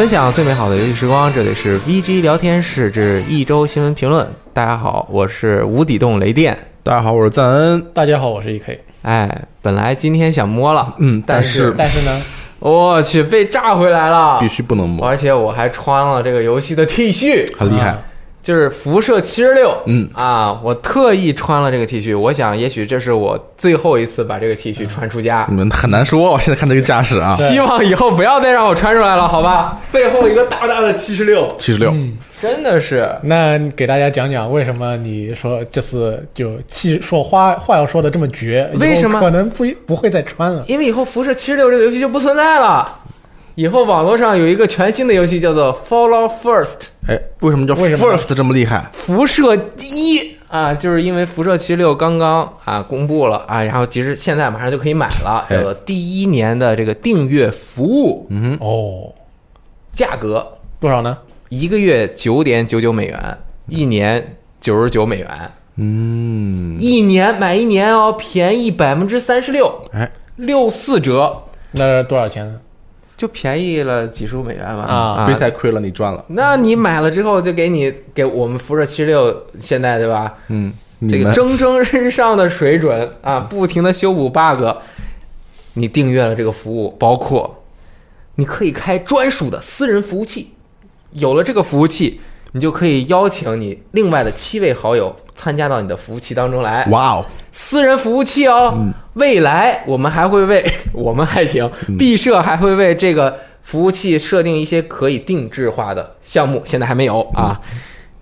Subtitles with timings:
[0.00, 4.26] 分享最美好的游戏时光，这里是 VG 聊天室之一周新闻评论。
[4.50, 6.58] 大家好，我是无底洞雷电。
[6.82, 7.86] 大家好，我是赞恩。
[7.92, 8.78] 大家好，我是 EK。
[9.02, 12.18] 哎，本来今天想摸了，嗯，但是但是 呢，
[12.60, 17.88] 我去被炸回来了，必须不能摸，而且我还穿了这个游戏的 T 恤，很厉害。
[17.88, 17.98] 啊
[18.42, 20.08] 就是辐射七十六，嗯。
[20.14, 29.80] 啊，我特意穿了这个 T 恤，我想也许这是我最后一次把这个 T 恤穿出家，你们很难说，我现在看这个架势啊， 希望以后不要再让我穿出来了，好吧？
[29.92, 31.94] 背后一个大大的七十六，七十六，
[32.40, 33.08] 真的是。
[33.22, 38.70] 那给大家讲讲为什么你说这次就气说话话要说的这么绝？
[38.78, 39.20] 为什么？
[39.20, 40.64] 可能不不会再穿了？
[40.66, 42.99] 因为以后辐射七十六这个游戏就不存在了。
[43.54, 48.88] 以后网络上有一个全新的游戏叫做 Fallout First，哎，为什么叫 first 这么厉害？
[48.92, 55.56] 辐射一啊，就是因为辐射七十六刚刚啊公布了啊，然后其实现在马上就可以买了，哎。
[55.56, 59.12] 叫做第一年的这个订阅服务，嗯哦，
[59.92, 61.18] 价格多少呢？
[61.48, 72.60] 一个月九点九九美元，一年九十九美元，嗯，一年买一年哦，便宜百分之三十六，哎，六四折，那多少钱呢？
[73.20, 76.24] 就便宜了几十美元吧啊别太亏了，你赚了。
[76.28, 80.38] 那你买了之后，就给你给我们辐射七十六，现在对吧？
[80.48, 80.72] 嗯，
[81.06, 84.64] 这个蒸蒸日上的水准啊，不停的修补 bug。
[85.74, 87.62] 你订阅了这个服务，包括
[88.36, 90.52] 你可以开专属的私人服务器，
[91.12, 92.22] 有了这个服务器，
[92.52, 96.84] 你就可以邀请你另外的七位好友参加到你的服务器当中来。
[96.90, 98.74] 哇哦，私人服务器哦，
[99.14, 107.60] 未来我们还会为 我们还行，毕设还会为这个服务器设定一些可以定制化的项目，现在还没有啊。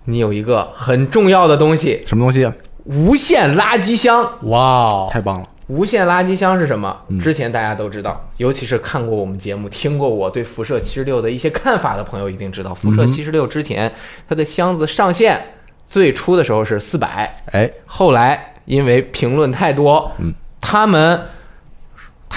[0.05, 2.45] 你有一个很重要的东西，什么东西？
[2.45, 2.53] 啊
[2.85, 4.23] 无线垃圾箱。
[4.43, 5.47] 哇哦，太棒了！
[5.69, 6.99] 无线垃圾箱是什么？
[7.21, 13.89] 之前大家都知道，尤其是看过我们节目、听过我对辐射七十六的一些看法的朋友一定知道，辐射七十六之前
[14.27, 15.39] 它的箱子上限
[15.85, 21.21] 最初的时候是四百，哎，后来因为评论太多，嗯，他们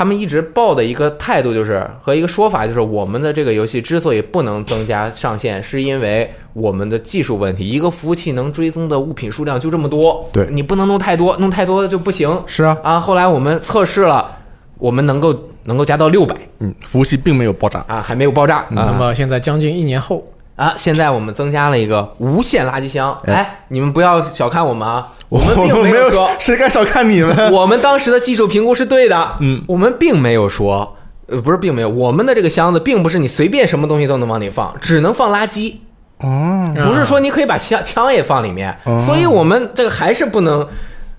[0.02, 7.64] 他们一直抱的一个态度就是和一个说法就是，我们的这个游戏之所以不能增加上限，是因为我们的技术问题。
[7.70, 12.98] 一个服务器能追踪的物品数量就这么多，对你不能弄太多，弄太多就不行是啊，啊。
[12.98, 14.28] 后来我们测试了，
[14.76, 17.84] 我们能够能够加到六百嗯，服务器并没有爆炸。
[17.86, 18.66] 啊，还没有爆炸。
[18.70, 20.26] 那啊么现在将近一年后，
[20.62, 23.18] 啊，现在我们增加了一个无线垃圾箱。
[23.24, 23.34] 哎。
[23.34, 27.34] 哎，你们不要小看我们啊，我们并没有说谁敢小看你们？
[27.50, 30.96] 我们当时的技术评估是对的，嗯，我们并没有说，
[31.26, 35.74] 呃，不是，并没有，我们的这个箱子并不是你随便什么东西都能往里放，只能放垃圾，
[36.18, 39.02] 哦，不是说你可以把枪枪也放里面，哦。
[39.04, 40.64] 所以我们这个还是不能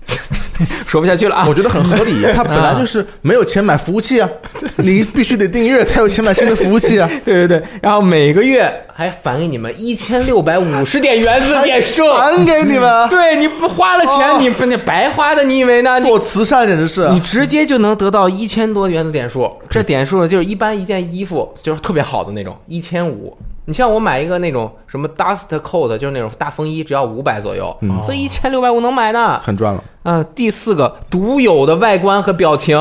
[0.86, 1.54] 说不下去了啊我。
[1.54, 2.22] 觉得很合理。
[2.34, 4.28] 他本来就是没有钱买服务器啊，
[4.76, 7.08] 你必须得订阅才有钱买新的服务器啊。
[7.24, 16.00] 对对对，然后每个月还返给你们一千六百五十点原子点数，还给你们对你不花了钱，哦你不那白花的，你以为呢？
[16.00, 23.36] 做慈善简直是你直接就能得到一千多原子点数，这点数就是一般一件衣服就是特别好的那种，一千五。
[23.66, 29.40] 你像我买一个那种什么 dust coat，就是那种大风衣，只要五百左右，所以一千六百五能买呢。
[29.42, 29.82] 很赚了。
[30.02, 32.78] 啊，第四个独有的外观和表情，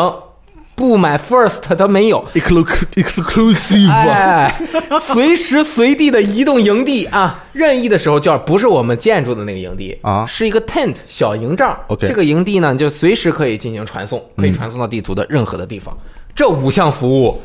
[0.76, 2.26] 不买 first 它没有。
[2.34, 4.54] Exclu- exclusive，哎，
[5.00, 11.78] 随时随地的移动营地啊，任意的时候叫不是我们建筑的那个营地啊是一个 tent 小营帐。
[11.88, 15.98] OK 这个营地呢，你就随时可以进行传送，可以传送到地图的任何的地方。
[16.36, 17.42] 这五项服务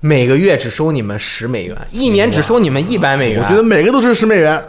[0.00, 3.42] 每个月只收你们十美元，一年只收你们一百美元。
[3.42, 4.62] 我觉得每个都是十美元。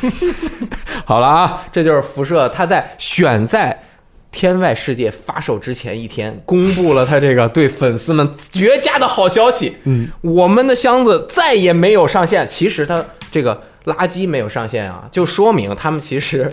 [1.04, 3.78] 好了啊，这就是辐射，它在选在
[4.30, 9.76] 天外世界发售之前一天，公布了它这个对粉丝们绝佳的好消息。
[9.84, 12.48] 嗯，我们的箱子再也没有上线。
[12.48, 16.50] 其实它这个垃圾没有上线啊，就说明他们其实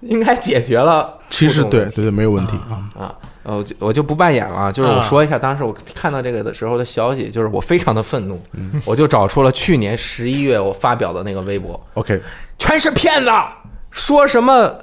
[0.00, 2.86] 应该解决了其实对对对，没有问题啊。
[2.96, 3.14] 啊。
[3.44, 8.40] 呃，我就我就不扮演了啊，就是我说一下当时我看到这个的时候的消息，就是我非常的愤怒，
[8.86, 12.18] 我就找出了去年十一月我发表的那个微博，OK，
[12.58, 13.30] 全是骗子，
[13.90, 14.74] 说什么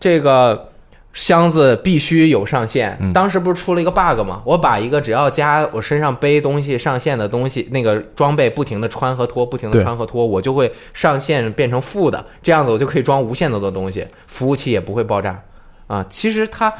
[0.00, 0.68] 这个
[1.12, 2.98] 箱子必须有上限。
[3.12, 4.42] 当时不是出了一个 bug 吗？
[4.44, 15.40] 我把一个只要加我身上背东西上限的东西，那个装备不停的穿和脱，不停的穿和脱，我就会上限变成负的，这样子我就可以装无限多的东西，服务器也不会爆炸
[15.86, 16.04] 啊。
[16.10, 16.72] 其实它。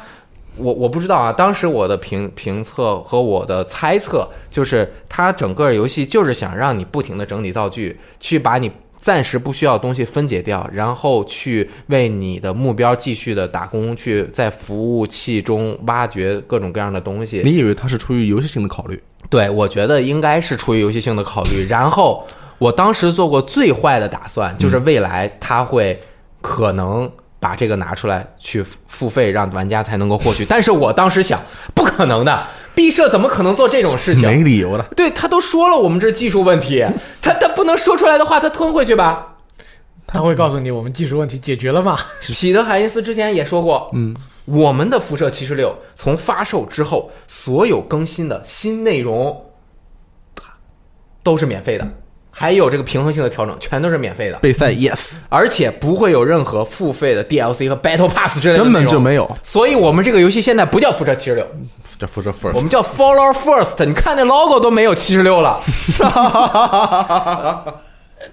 [0.57, 17.41] 我我不知道啊，当时我的评评测和我的猜测就是，它整个游戏就是想让你不停的整理道具，去把你暂时不需要的东西分解掉，然后去为你的目标继续的打工，去在服务器中挖掘各种各样的东西。
[17.43, 19.01] 你以为它是出于游戏性的考虑？
[19.29, 21.65] 对，我觉得应该是出于游戏性的考虑。
[21.65, 22.27] 然后
[22.57, 25.99] 我当时做过最坏的打算，就是未来它会
[26.41, 27.09] 可能
[27.41, 30.45] 把这个拿出来去付费，让玩家才能够获取。
[30.45, 31.41] 但是我当时想，
[31.73, 34.29] 不可能的，毕设怎么可能做这种事情？
[34.29, 34.83] 没理由的。
[34.95, 36.85] 对他都说了，我们这技术问题，
[37.19, 39.27] 他他不能说出来的话，他吞回去吧。
[40.05, 41.97] 他会告诉你我们技术问题解决了吗？
[42.39, 44.15] 彼得海因斯之前也说过，嗯，
[44.45, 49.45] 我们的辐射七十六从发售之后，所有更新的新内容
[51.23, 51.87] 都是免费的，
[52.31, 58.99] 还有这个平衡性的调整，全都是免费的，备赛 yes，而且不会有任何付费的 DLC 和 Battle Pass 之类的，根本就。
[58.99, 59.29] 没有。
[59.43, 61.45] 所以我们这个游戏现在不叫辐射七十六，
[61.99, 63.83] 叫辐射 first，我们叫 Follow First。
[63.85, 65.59] 你看那 logo 都没有七十六了，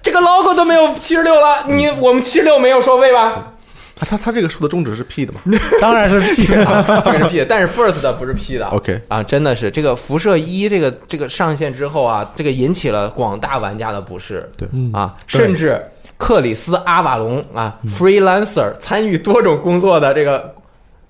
[0.03, 3.53] 这个 logo 都没有七十六了，你我们七十六没有收费吧？
[4.01, 5.41] 啊他他这个数的终止是 P 的嘛？
[5.81, 7.03] 当然是 P 了。
[7.05, 8.67] 这个是 P 的，但是 First 的不是 P 的。
[8.69, 14.49] OK 啊，真的是这个辐射一这个这个上线之后啊，这个引起了广大玩家的不适。
[14.57, 15.83] 对啊，对甚至
[16.17, 20.53] 克里斯阿瓦隆啊，freelancer 参与多种工作的这个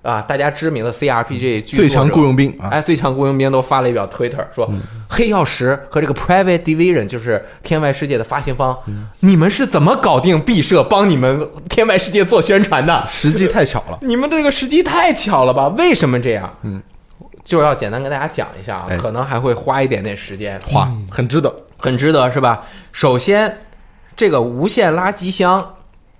[0.01, 4.69] 啊，大家知名的 CRPG 最强雇佣兵啊，哎，最强雇佣兵都发了一表 Twitter 说，
[5.09, 8.77] 黑曜石和这个 Private Division 就是天外世界的发行方，
[9.19, 13.05] 你们是怎么搞定毕设帮你们天外世界做宣传的？
[13.09, 13.97] 时机太巧了。
[14.01, 15.67] 你们这个时机太巧了吧？
[15.77, 16.49] 为什么这样？
[16.63, 16.81] 嗯，
[17.43, 21.53] 就要简单跟大家讲一下啊，哎可能还会花一点点时间，花很值得。
[21.77, 22.65] 很值得是吧？
[22.91, 23.57] 首先，
[24.15, 25.75] 这个无线垃圾箱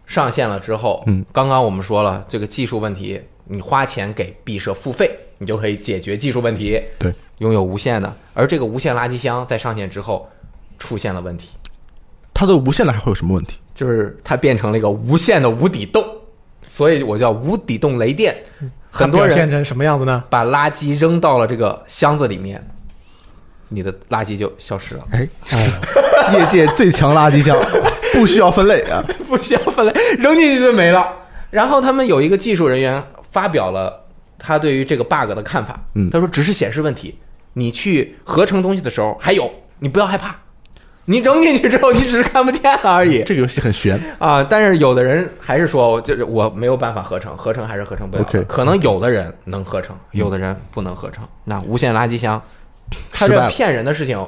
[0.06, 5.10] 上线了之后，嗯，刚刚我们说了这个技术问题，你花钱给毕设付费，
[5.40, 8.16] 你就可以解决技术问题，对，拥有无线的。
[8.36, 10.30] 而这个无线垃圾箱在上线之后
[10.78, 11.50] 出现了问题，
[12.32, 13.58] 它的无线的还会有什么问题？
[13.74, 16.06] 就是它变成了一个无线的无底洞，
[16.68, 18.36] 所以我叫无底洞雷电。
[18.92, 20.24] 很多人它表现成什么样子呢？
[20.30, 22.64] 把垃圾扔到了这个箱子里面，
[23.68, 27.58] 你的垃圾就消失了，哎，哦， 业界最强垃圾箱，
[28.14, 29.04] 不需要分类啊。
[29.28, 31.08] 不需要分类，扔进去就没了。
[31.50, 34.06] 然后他们有一个技术人员发表了
[34.38, 37.18] 他对于这个 bug 的看法，嗯他说只是显示问题，
[37.54, 40.36] 你去合成东西的时候还有，你不要害怕，
[41.06, 43.24] 你扔进去之后你只是看不见了而已。
[43.28, 48.24] 这个游戏很悬，啊，但是有的人还是说，就是我没有办法合成，合成还是合成不了。
[48.48, 51.28] 可能有的人能合成，有的人不能合成。
[51.44, 52.42] 那无限垃圾箱，
[53.12, 54.26] 他这骗人的事情，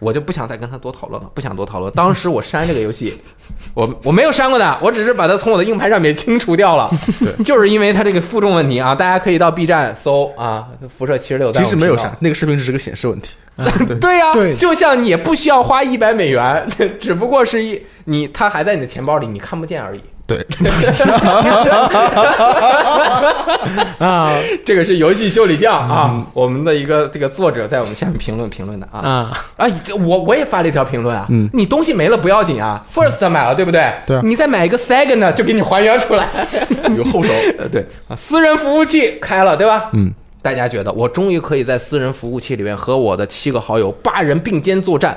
[0.00, 1.92] 我就不想再跟他多讨论了，不想多讨论。
[1.92, 3.16] 当时我删这个游戏，
[3.74, 8.94] 我我没有删过的，我只是把它从我的硬盘上面清除掉了，对就是因为它这个负重问题啊。
[8.94, 11.52] 大家可以到 B 站搜啊，辐射七十六。
[11.52, 13.34] 其实没有删，那个视频只是个显示问题。
[14.00, 16.66] 对呀、对就像你也不需要花一百美元，
[16.98, 20.00] 只不过是一你它还在你的钱包里，你看不见而已。
[20.30, 20.46] 对，
[23.98, 24.32] 啊
[24.64, 29.32] 这个是游戏修理匠嗯啊，我们的一个这个作者在我们下面评论评论的啊啊！
[29.56, 29.66] 啊，
[30.06, 33.92] 我我也发了一条评论啊，嗯你东西没了不要紧啊，first 买了对不对？
[34.06, 36.28] 对啊你再买一个 second 就给你还原出来，
[36.96, 37.32] 有后手。
[37.58, 39.90] 呃 对啊，私人服务器开了对吧？
[39.94, 45.16] 嗯，大家觉得我终于可以在私人服务器里面和我的七个好友八人并肩作战，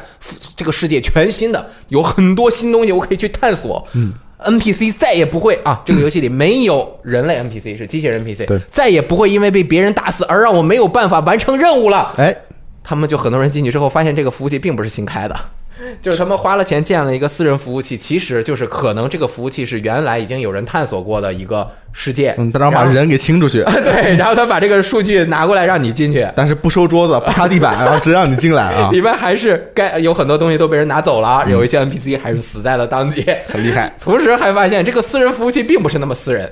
[0.55, 3.85] 这个世界全新的，有很多新东西我可以去探索。
[3.93, 4.13] 嗯。
[4.43, 5.81] NPC 再也不会啊！
[5.85, 12.11] 这个游戏里没有人类 NPC，是机器人 NPC，对再也不会因为被别人打死而让我没有办法完成任务了。
[12.17, 12.35] 哎，
[12.83, 15.35] 他们就很多人进去之后发现这个服务器并不是新开的，
[16.01, 33.25] 就是他们花了钱建了一个私人服务器，其实就是可能这个服务器是原来已经有人探索过的一个世界，嗯，然后把人给清出去， 对，然后他把这个数据拿过来让你进去，但是不收桌子，不擦地板，然后只让你进来啊， 里面还是该有很多东西都被人拿走了，有一些 NPC 还是死在了当地。
[33.47, 33.93] 很厉害。
[34.01, 36.51] 同时还发现这个私人服务器并不是那么私人，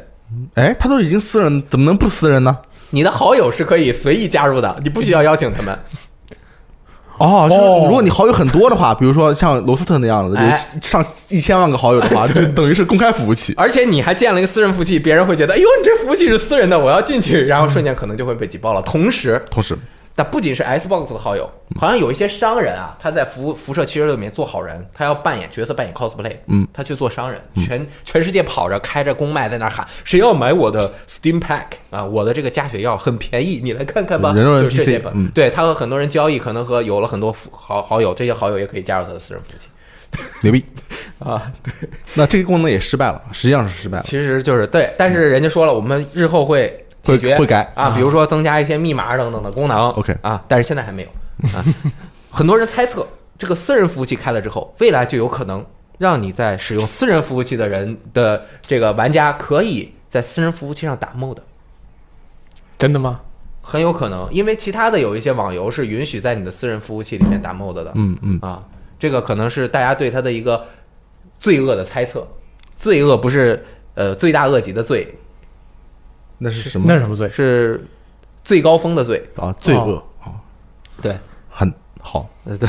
[0.56, 2.58] 哎，他都已经私人，怎么能不私人呢？
[2.90, 5.78] 你的好友是可以随意加入的，你不需要邀请他们。
[7.22, 7.84] 哦，就是哦。
[7.86, 10.50] 如果你好友很多的话，比如说像罗斯特那样的，哎。
[10.52, 13.54] 有上一千万个好友的话， 就等于是公开服务器。
[13.56, 18.82] 而且你还建了一个私人服务器，别人会觉得，哎呦，你这服务器是私人的，我要进去，然后瞬间可能就会被挤爆了。
[18.82, 19.78] 同时，同时，
[20.16, 21.50] 但不仅是 Xbox 的好友，
[21.80, 35.32] 好像有一些商人啊，他在辐辐射七十六里面做好人，他要扮演角色扮演 cosplay，嗯，他去做商人，全全世界跑着开着公卖在那喊，谁要买我的 Steam Pack 啊，我的这个加血药很便宜，你来看看吧，人肉就是这些本，嗯。
[35.34, 39.68] 对他和很多人交易，可能和有了很多好好友，这些好友也可以加入他的私人服务器。
[40.44, 40.62] 牛逼！
[41.20, 41.90] 啊，对。
[42.16, 44.04] 那这个功能也失败了，实际上是失败了。
[44.04, 49.90] 其实就是对，但是人家说了，我们日后会解决会会改啊，比如说增加一些密码等等的功能。
[49.92, 51.10] OK 啊，但是现在还没有
[51.58, 51.64] 啊。
[52.30, 55.66] 很多人猜测，这个私人服务器开了之后，未来就有可能
[55.98, 61.38] 让你在使用私人服务器的人的这个玩家可以在私人服务器上打 MOD。
[62.78, 63.20] 真的吗？
[63.64, 68.64] 很有可能，因为其他的有一些网游是允许在你的私人服务器里面打 mod 的，嗯嗯，啊，
[68.98, 70.66] 这个可能是大家对它的一个
[71.40, 72.28] 罪恶的猜测。
[72.78, 75.08] 罪恶不是呃罪大恶极的罪，
[76.44, 77.30] 那是什么那是什么罪？
[77.30, 77.86] 是
[78.44, 79.24] 最高峰的罪。
[79.36, 79.56] 啊？
[79.60, 80.34] 罪恶啊，
[81.00, 81.16] 对，
[81.50, 82.28] 很好。
[82.46, 82.68] 呃对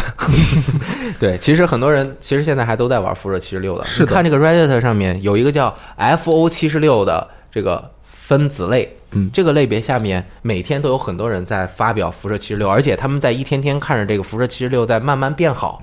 [1.19, 3.85] 对，其实很多人其实现在还都在玩辐射七十六的。
[3.85, 15.83] 是看这个 Reddit 上面有一个叫 FO 七十六的这个分子类，嗯这个类别下面每天都有很多人在发表辐射七十六，而且他们在一天天看着这个辐射七十六在慢慢变好。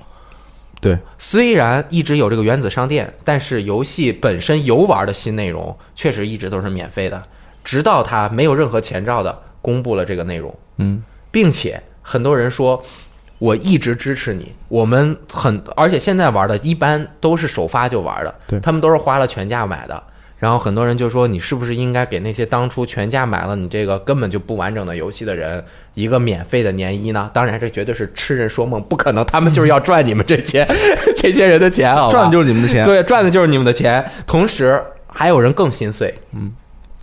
[0.80, 7.20] 对，虽然一直有这个原子商店，但是游戏本身游玩的新内容确实一直都是免费的，
[7.64, 12.82] 直到他没有任何前兆的公布了这个内容，嗯，并且很多人说，
[13.38, 20.02] 我一直支持你，我们很，而且现在玩的一般都是首发就玩的，对他们都是花了全价买的。
[20.38, 25.62] 然后很多人就说，你是不是应该给那些当初全价买了你这个根本就不完整的游戏的人
[25.92, 27.30] 一个免费的年一呢？
[27.34, 30.66] 当然，这绝对是痴人说梦，不可能，他们就是要赚你们这些
[31.14, 32.86] 这些人的钱，啊赚的就是你们的钱。
[32.86, 34.02] 对，赚的就是你们的钱。
[34.26, 36.18] 同时，还有人更心碎，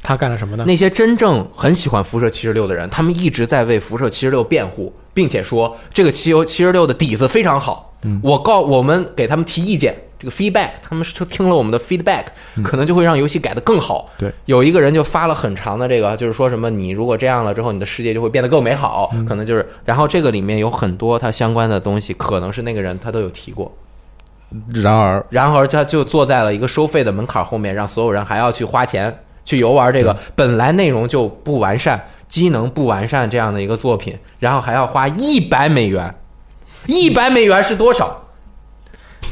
[0.08, 0.64] 他干了什么呢？
[0.66, 7.94] 那些真正很喜欢辐射七十六的人，他们一直在为辐射七十六辩护，并且说这个七油七十六的底子非常好。
[8.22, 12.24] 我告我们给他们提意见，这个 feedback，他们是听了我们的 feedback，、
[12.64, 14.10] 可能就会让游戏改得更好。
[14.18, 23.70] 对，有一个人就发了很长的这个，就是说什么你如果这样了之后，你的世界就会变得更美好，可能就是，然后这个里面有很多他相关的东西，可能是那个人他都有提过。
[24.74, 29.14] 然而，然而他就坐在了一个收费的门槛后面，让所有人还要去花钱
[29.48, 36.14] 去游玩这个本来内容就不完善、机能不完善这样的一个作品，然后还要花一百美元，
[36.86, 38.26] 一百美元是多少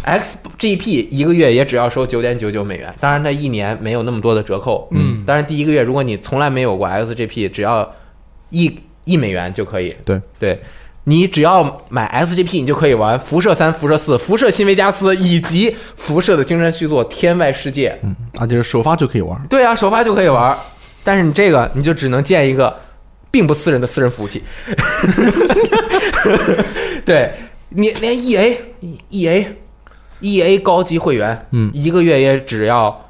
[0.06, 5.26] ？XGP 一个月也只要收九点九九美元，当然它一年没有那么多的折扣，嗯。
[5.26, 7.94] 当然第一个月如果你从来没有过 XGP，只要
[8.52, 10.22] 一一美元就可以，对。
[10.40, 10.62] 对，
[11.08, 17.92] 你只要买 SGP，你就可以玩辐射三、辐射四、辐射新维加斯以及辐射的精神续作《天外世界》。
[18.02, 19.40] 嗯，啊，就是首发就可以玩。
[19.48, 20.56] 对啊，首发就可以玩，
[21.04, 22.76] 但是你这个你就只能建一个
[23.30, 24.42] 并不私人的私人服务器。
[27.06, 27.32] 对
[27.70, 28.60] 你连 E A
[29.10, 29.48] E A
[30.22, 33.06] E A 高级会员，嗯一个月也只要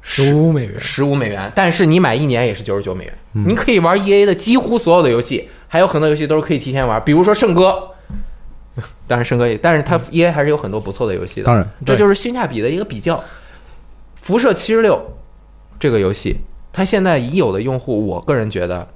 [0.00, 3.12] 十五美元，十五美元，但是你买一年也是九十九美元。
[3.34, 7.88] 嗯你可以玩 E A 的几乎所有的游戏，还有很多游戏都是可以提前玩，比如说圣歌。
[9.06, 11.46] 当然，圣歌也，但是它 E A 还是有很多不错的游戏的。
[11.46, 13.22] 当然，这就是性价比的一个比较。
[14.22, 15.00] 辐射七十六
[15.78, 16.36] 这个游戏，
[16.72, 18.86] 它现在已有的用户，我个人觉得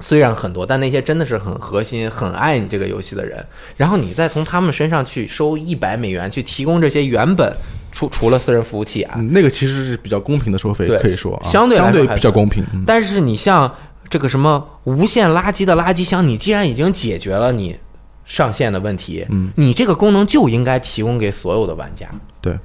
[0.00, 3.44] 虽然很多，但那些真的是很核心、很爱你这个游戏的人，
[3.76, 7.56] 然后你再从他们身上去收一百美元，去提供这些原本
[7.92, 12.62] 除除了私人服务器啊，嗯，那个其实是比较公平的收费，对可以说啊，相对来相对说比较公平。
[12.72, 13.72] 嗯但是你像
[14.14, 17.76] 这个什么无限垃圾的垃圾箱，你既然已经解决了你
[18.24, 22.06] 上线的问题，嗯，你这个功能就应该提供给所有的玩家，
[22.40, 22.56] 对，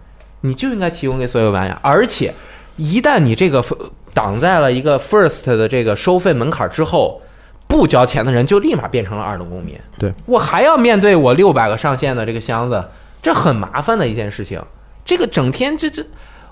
[0.41, 2.31] 你就应该提供给所有玩家，而且
[2.77, 3.65] 一旦你这个
[4.13, 7.19] 挡在了一个 first 的这个收费门槛之后。
[7.67, 10.11] 不交钱的人就立马变成了二等公民，对。
[10.25, 12.83] 我还要面对我六百个上线的这个箱子，
[13.21, 14.59] 这很麻烦的一件事情。
[15.05, 16.03] 这个整天这这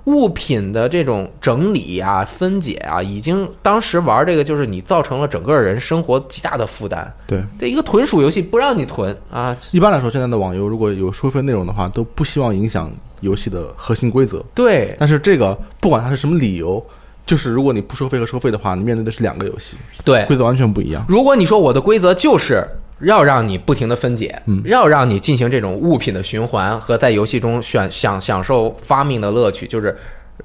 [0.08, 7.14] 物品的这种整理啊、分解啊，已经当时玩这个就是你造成了整个人生活极大的负担。
[7.28, 14.42] 对，这一个囤鼠游戏不让你囤啊，一般来说，现在的网游如果有收费内容的话，都不希望影响游戏的核心规则。
[14.56, 16.82] 对但是这个不管它是什么理由，
[17.26, 20.24] 就是如果你不收费和收费的话，你面对的是两个游戏，对。
[20.24, 21.06] 规则完全不一样。
[21.10, 22.66] 如果你说我的规则就是
[23.01, 29.96] 要让你不停的分解，嗯要让你进行这种物品的循环和在游戏中选享享受发明的乐趣，就是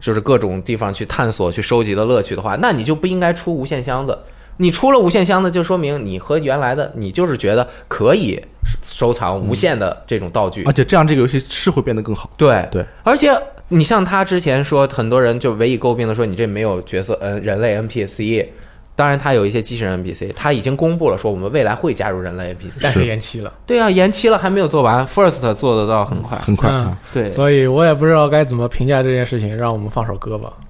[0.00, 4.18] 就是各种地方去探索、去收集的乐趣的话，那你就不应该出无限箱子。
[4.59, 8.38] 你出了无限箱子，就说明你和原来的你就是觉得可以
[8.85, 12.30] 收藏无限的这种道具，而且这样这个游戏是会变得更好。
[12.37, 13.32] 对对，而且
[13.68, 18.47] 你像他之前说，很多人就唯一诟病的说你这没有角色，嗯，人类 NPC。
[19.02, 22.78] 当然，它有一些机器人 NPC，它已经公布了说我们未来会加入人类 NPC。
[22.80, 26.38] 但是延期了，对啊，延期了还没有做完，First 做得到很快。
[26.38, 26.71] 很快
[27.12, 30.52] 对，所以我也不知道该怎么评价这件事情，让我们放首歌吧。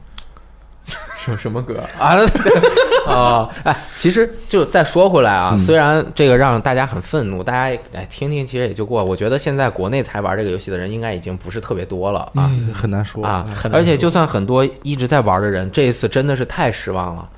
[1.18, 2.16] 什什么歌啊？
[3.06, 9.04] 哦，哎，其实就再说回来啊，嗯虽然这个让大家很愤怒，大家哎听听，其实也就过。
[9.04, 12.50] 我觉得现在国内才玩这个游戏的人应该已经不是特别多了啊。
[12.50, 17.28] 嗯很难说啊很，难说而且就算很多一直在玩的人，这一次真的是太失望了。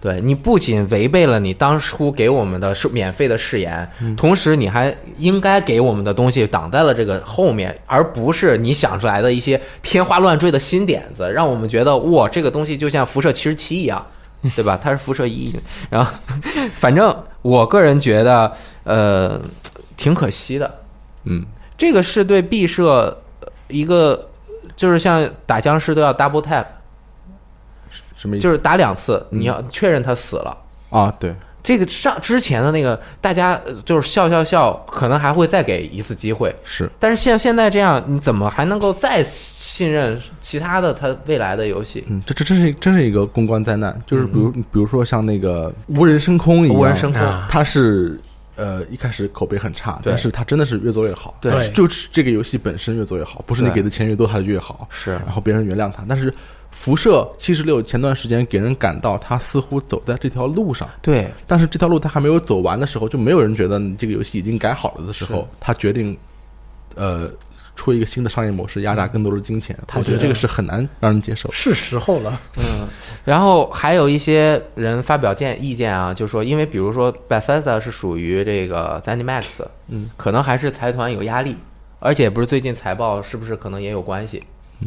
[0.00, 14.04] 对你不仅违背了你当初给我们的是免费的誓言，同时你还应该给我们的东西挡在了这个后面，而不是你想出来的一些天花乱坠的新点子，让我们觉得哇，这个东西就像辐射七十七一样，
[14.56, 14.78] 对吧？
[14.82, 15.54] 它是辐射一，
[15.90, 16.10] 然后
[16.74, 18.50] 反正我个人觉得，
[18.84, 19.38] 呃，
[19.98, 20.74] 挺可惜的。
[21.24, 21.44] 嗯，
[21.76, 24.30] 这个是对毕设呃一个，
[24.74, 26.64] 就是像打僵尸都要 double tap，
[28.20, 28.42] 什么意思？
[28.42, 30.54] 就是打两次，你要确认他死了。
[30.90, 36.54] 啊，对，这个上之前的那个，大家呃就是笑笑笑，可能还会再给一次机会。
[36.64, 36.90] 是。
[36.98, 42.04] 但是像现在这样，你怎么还能够再信任其他的他未来的游戏？
[42.08, 47.46] 嗯，这这真是真是一个公关灾难，就是比如、比如说像那个无人升空一样，无人升空，啊。
[47.48, 48.20] 它是
[48.56, 51.50] 呃一开始口碑很差，但是它真的是越做越好，对。
[51.50, 55.12] 但是就是这个游戏本身越做越好，不是你给的钱越多它就越好，是。
[55.12, 56.34] 然后别人原谅他，但是。
[56.80, 66.16] 辐射七十六前段时间给人感到他似乎走在这条路上，对但是这条路他还没有走完的时候，就没有人觉得你这个游戏已经改好了的时候，他决定
[66.94, 67.30] 呃
[67.76, 69.78] 出一个新的商业模式，压榨更多的金钱。
[69.94, 71.52] 我觉得这个是很难让人接受。
[71.52, 72.40] 是时候了。
[72.56, 72.88] 嗯，
[73.26, 81.54] 然后还有一些人发表见意见啊，就说因为比如说 Bethesda 是属于这个 ZeniMax，嗯，可能还是财团有压力，
[81.98, 84.42] 而且不是最近财报是不是可能也有关系？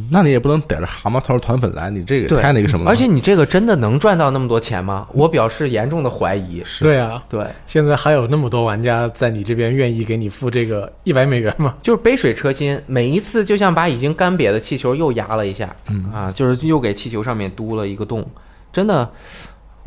[0.10, 2.90] 那你也不能逮着蛤蟆操着团粉来，你这个对太那个什么了。
[2.92, 5.08] 而且你这个真的能赚到那么多钱吗？
[5.14, 6.64] 我表示严重的怀疑。
[6.64, 11.76] 是对啊，对，现在还有那么多玩家在你这边愿意给你付这个一百美元吗？
[11.84, 18.26] 就是杯水车薪，每一次就像把已经干瘪的气球又压了一下，嗯啊，就是又给气球上面嘟了一个洞，
[18.72, 19.08] 真的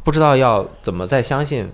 [0.04, 1.68] 不知道要怎么再相信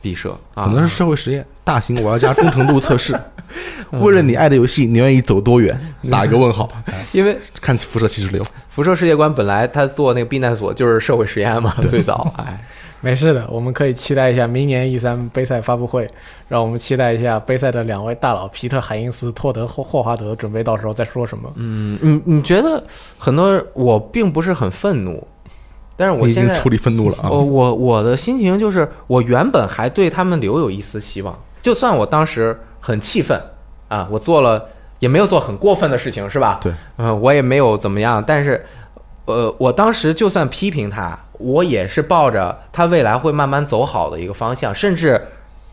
[0.00, 3.18] 毕设啊，可能是社会实验，大型玩家忠诚度测试。
[4.00, 5.78] 为了你爱的游戏，你愿意走多远？
[6.10, 6.70] 打一个问号。
[7.12, 12.64] 因为看辐射七十六，辐射世界观本来他做那个避难所就是社会实验嘛，最早， 哎，
[13.00, 16.08] 没事的，我们可以期待一下明年 E 三杯赛发布会，
[16.48, 21.52] 让我们期待一下杯赛的两位大佬皮特海因斯、托德霍霍华德准备到时候再说什么。
[21.56, 22.82] 嗯，你你觉得
[23.18, 25.26] 很多我并不是很愤怒，
[25.96, 27.28] 但是我现在你已经处理愤怒了啊！
[27.28, 33.40] 我我我的心情就是，我原本还对他们留有一丝希望，就算我当时很气愤
[33.88, 34.68] 啊，我做了
[34.98, 36.58] 也没有做很过分的事情，是吧？
[36.60, 38.62] 对，嗯、我也没有怎么样，但是，
[39.26, 45.24] 呃，我当时就算批评他，我也是抱着他未来会慢慢走好的一个方向，甚至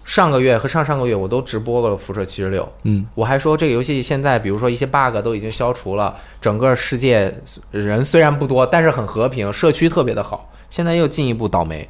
[0.05, 7.33] 上个月和上上个月我都直播了《辐射七十六》，嗯，我还说这个游戏现在，比如说一些 bug 都已经消除了，整个世界
[7.71, 10.49] 人虽然不多，但是很和平，社区特别的好。
[10.69, 11.87] 现在又进一步倒霉，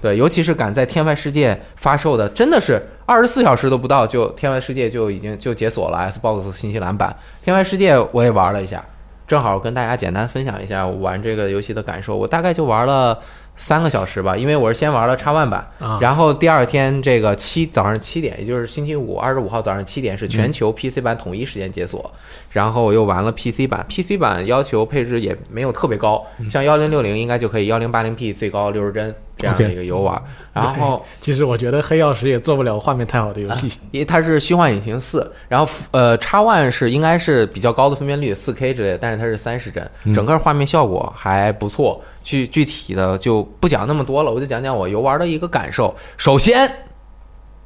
[0.00, 7.14] 对，尤其是赶在天外世界发售的，真的是二十四小时都不到，就天外世界就已经就解锁了 Xbox 新西兰版。
[7.42, 8.84] 天外世界我也玩了一下，
[9.26, 12.16] 正好跟大家简单分享一下我玩这个游戏的感受。
[12.16, 13.18] 我大概就玩了
[13.56, 22.08] 三个小时吧，因为我是先玩了叉 One 版，啊然后第二天这个七早上七点，也就是星期五二十五号早上七点是全球 PC 版统一时间解锁，
[22.50, 30.20] 然后我又玩了 PC 版，PC 版要求配置也没有特别高，像幺零六零应该就可以幺零八零 P 最高六十帧这样的一个游玩，
[30.52, 33.68] 然后其实我觉得黑曜石也做不了画面太好的游戏。
[33.90, 42.02] 因为它是虚幻引擎四，然后呃叉 One 是应该是比较高的分辨率，四 K 之类的，但是它是三十帧，整个画面效果还不错。
[42.24, 45.94] 具具体的就不讲那么多了，我就讲讲我游玩的一个感受。
[46.18, 46.70] 首先，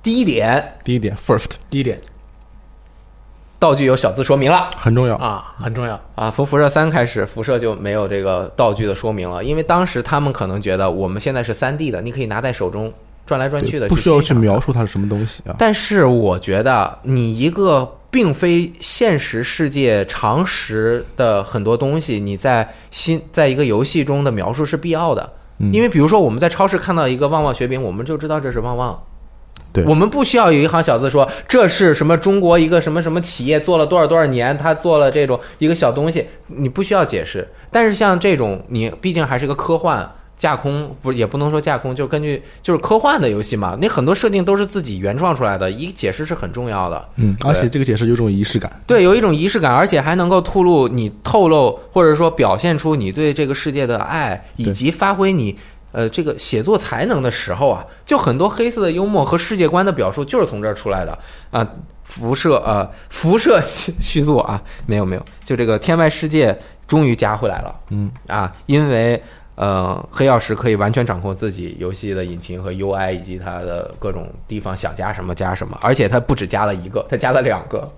[0.01, 1.99] 第一点，第一点，first 第一点
[3.62, 4.68] 道具有小字说明了。
[4.77, 5.14] 很重要。
[5.18, 5.98] 啊，很重要。
[6.16, 12.92] 啊，从辐射三开始，辐射就没有这个道具的说明了，因为当时他们可能觉得我们现在是三 D 的，你可以拿在手中
[13.25, 15.55] 转来转去的，不需要去描述它是什么东西啊。
[15.57, 25.22] 但是我觉得你一个并非现实世界常识的很多东西，你在新在一个游戏中的描述是必要的。
[25.59, 29.01] 嗯因为比如说我们在超市看到一个旺旺雪饼，我们就知道这是旺旺。
[29.73, 37.49] 对我们不需要有一行小字说这是什么中国一个什么什么企业做了多少多少年，他做了这种一个小东西，你不需要解释。
[37.71, 47.09] 但是像这种，你毕竟还是个科幻架空，不也不能说架空，就根据就是科幻的游戏嘛，那很多设定都是自己原创出来的，一个解释是很重要的。
[47.17, 48.71] 嗯，而且这个解释有种仪式感。
[48.87, 55.57] 对，有一种仪式感，而且还能够透露你透露或者说表现出你对这个世界的爱，以及发挥你
[55.92, 61.16] 呃这个写作才能的时候啊，就很多黑色的幽默和世界观的表述就是从这儿出来的
[61.50, 61.66] 啊。
[62.05, 66.55] 辐射呃，辐射续续 作啊，没有没有，就这个天外世界
[66.87, 69.22] 终于加回来了，嗯啊，因为
[69.55, 77.90] 呃，黑曜石可以完全掌控自己游戏的引擎和 UI 以及它的各种地方想加什么加什么，而且它不止加了一个，它加了两个。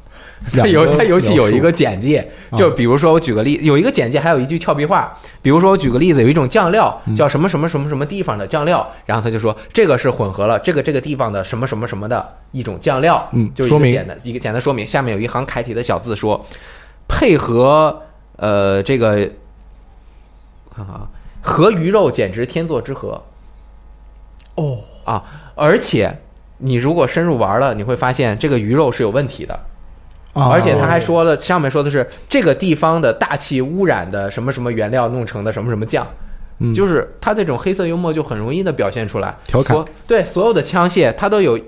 [0.53, 2.19] 它游两个它游戏有一个简介，
[2.51, 5.17] 啊就比如说我举个例，有一个简介，还有一句俏皮话。
[5.41, 14.87] 比如说我举个例子，有一种酱料嗯叫什么什么什么什么地方的酱料，然后他就说这个是混合了这个这个地方的什么什么什么的一种酱料，嗯就一说明个简单一个简单说明。
[14.87, 16.45] 下面有一行楷体的小字说，
[17.09, 18.03] 配合
[18.37, 19.17] 呃这个
[20.75, 21.09] 看看啊，
[21.43, 23.23] 和鱼肉简直天作之合。
[24.57, 26.19] 哦，啊，而且
[26.59, 29.59] 你如果深入玩了，你会发现这个鱼肉是有问题的，
[30.35, 36.07] 啊而且他还说了，上面说的是这个地方的大气污染的什么什么原料弄成的什么什么酱。
[36.61, 41.59] 嗯就是他这种黑色幽默就很容易的表现出来，调侃对所有的枪械，它都有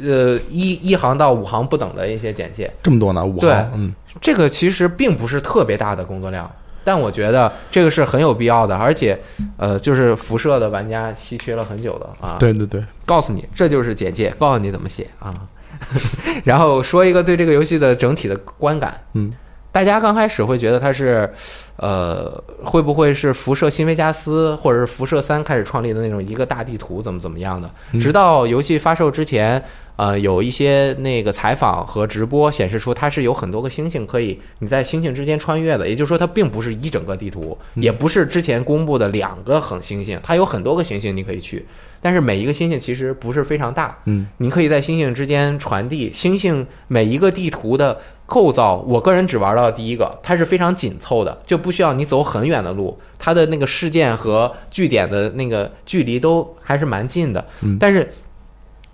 [0.00, 2.72] 呃一一行到五行不等的一些简介。
[2.80, 6.48] 这么多呢，五对行，嗯，这个其实并不是特别大的工作量，
[6.84, 9.18] 但我觉得这个是很有必要的，而且
[9.56, 15.34] 呃，就是辐射的玩家稀缺了很久的啊。，对对对，告诉你这就是简介，告诉你怎么写啊。
[16.44, 19.32] 然后说一个对这个游戏的整体的观感，嗯，
[19.72, 21.28] 大家刚开始会觉得它是，
[21.76, 27.70] 呃，会不会是辐射新维加斯或者是辐射三开始创立的那种一个大地图怎么怎么样的？
[27.92, 28.00] 嗯。
[28.00, 29.62] 直到游戏发售之前，
[29.96, 41.66] 呃，有一些那个采访和直播显示出它是有很多个星星可以你在星星之间穿越的，也就是说它并不是一整个地图，也不是之前公布的两个恒星星，它有很多个行星你可以去。
[42.00, 46.12] 但是每一个星星其实不是非常大，嗯，你可以在星星之间传递。
[46.12, 57.44] 星星每一个地图的构造，我个人只玩到第一个，它是非常紧凑的，就不需要你走很远的路，它的那个事件和据点的那个距离都还是蛮近的。
[57.62, 58.08] 嗯但是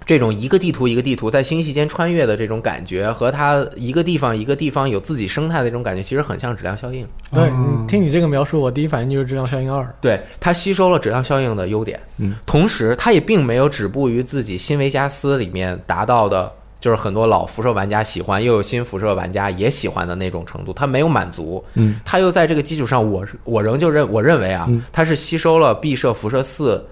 [0.04, 7.06] 这种一个地图一个地图在星系间穿越的这种感觉，和它一个地方一个地方有自己生态的这种感觉，其实很像质量效应。
[7.32, 7.50] 对，
[7.86, 9.82] 听你这个描述，我第一反应就是《质量效应二》。
[10.00, 24.82] 对，它吸收了质量效应的优点，嗯，同时它也并没有止步于自己新维加斯里面达到的，就是很多老辐射玩家喜欢，又有新辐射玩家也喜欢的那种程度，它没有满足，嗯，它又在这个基础上，我我仍旧认我认为啊，嗯。
[24.92, 26.84] 它是吸收了毕设辐射四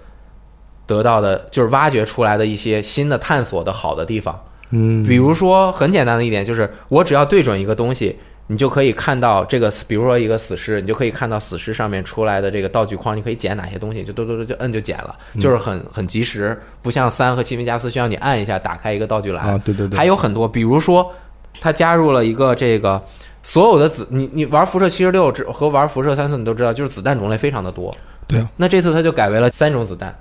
[0.91, 4.37] 得到的，就是挖掘出来的一些新的探索的好的地方，
[4.71, 19.47] 嗯，比如说很简单的一点就是，我只要对准一个东西，你就可以看到这个，比如说一个死尸，你就可以看到死尸上面出来的这个道具框，你可以捡哪些东西，就嘟嘟嘟就摁就捡了，就是很很及时，不像三和新维加斯需要你按一下打开一个道具栏。
[19.47, 21.09] 啊，对对对，还有很多，比如说
[21.61, 23.01] 它加入了一个这个
[23.43, 27.97] 所有的子，你你玩辐射七十六和玩辐射三四，你都知道，就是子弹种类非常的多。
[28.27, 30.15] 对啊，那这次它就改为了三种子弹，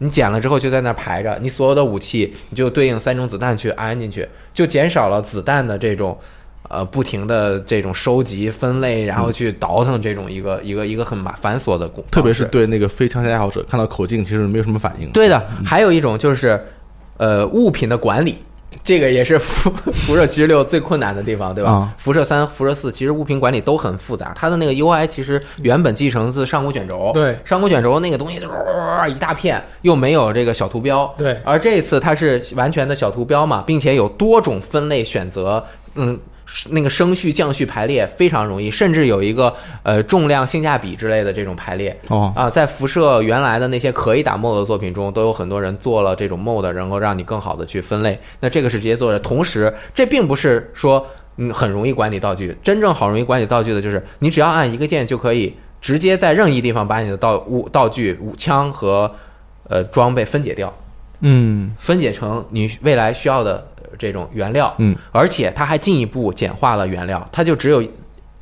[0.00, 6.18] 你捡了之后就在那儿排着，你所有的武器你就对应三种子弹去安进去，就减少了子弹的这种。
[6.68, 15.10] 呃，不停的这种收集、分类，然后去倒腾这种一个、一个一个很麻繁琐的工，特别是对那个非枪械爱好者，看到口径其实没有什么反应。
[15.10, 16.64] 对的，还有一种就是，
[17.16, 18.38] 呃，物品的管理，
[18.84, 21.70] 这个也是辐辐射七十六最困难的地方，对吧？
[21.70, 28.46] 啊辐射三、辐射四其实物品管理都很复杂，它的那个 UI 其实原本继承自上古卷轴，对上古卷轴那个东西就
[29.08, 36.18] 一大片，又没有这个小图标，对而这一次它是完全的小图标嘛，并且有多种分类选择，嗯。
[36.70, 48.18] 那个升序降序排列非常容易，甚至有一个呃重量性价比之类的这种排列，哦，啊，在辐射原来的那些可以打 mod 的作品中，都有很多人做了这种 mod，能够让你更好的去分类。
[48.40, 59.10] 那这个是直接做的，同时这并不是说嗯很容易管理道具，真正好容易管理道具的就是你只要按一个键就可以直接在任意地方把你的道物道具、武枪和
[59.68, 60.72] 呃装备分解掉，
[61.20, 61.70] 嗯。
[61.78, 64.74] 分解成你未来需要的呃这种原料。
[64.78, 67.84] 嗯，而且它还进一步简化了原料，它就只有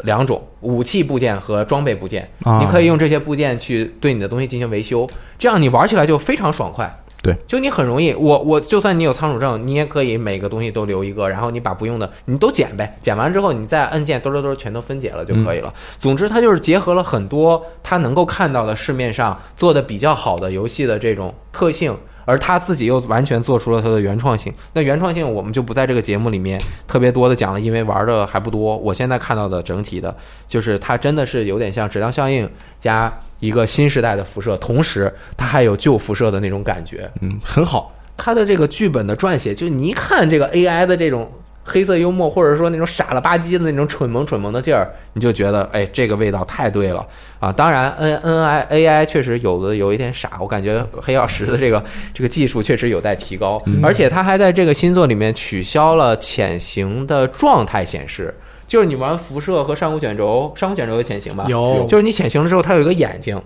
[0.05, 6.89] 两种武器部件和装备部件，啊你可以用这些部件去对你的东西进行维修，这样你玩起来就非常爽快。
[7.21, 15.75] 对，就你很容易，我我就算你有仓储证，你也可以每个东西都留一个，然后你把不用的你都捡呗，捡完之后你再按键兜兜兜全都分解了就可以了。
[15.99, 21.93] 总之，它就是结合了很多它能够看到的市面上做的比较好的游戏的这种特性。
[22.29, 28.77] 而他自己又完全做出了他的原创性，那原创性我们就不在这个节目里面特别多的讲了，因为玩的还不多。
[28.77, 30.15] 我现在看到的整体的，
[30.47, 32.47] 就是它真的是有点像质量效应
[32.79, 33.11] 加
[33.41, 37.11] 一个新时代的辐射，同时它还有旧辐射的那种感觉。
[37.23, 37.95] 嗯，很好。
[38.19, 41.31] 它的这个剧本的撰写，就你一看这个 AI 的这种
[41.69, 47.07] 黑色幽默，或者说那种傻了吧唧的那种蠢萌蠢萌的劲儿，你就觉得哎，这个味道太对了
[47.39, 47.53] 啊！
[47.53, 58.35] 当然，N N I A I 确实有的有一点傻，我感觉黑曜石的这个这个技术确实有待提高，而且它还在这个新作里面取消了潜行的状态显示。
[58.67, 61.47] 就是你玩辐射和上古卷轴，上古卷轴有潜行吧？
[61.49, 63.41] 有就是你潜行了之后，它有一个眼睛，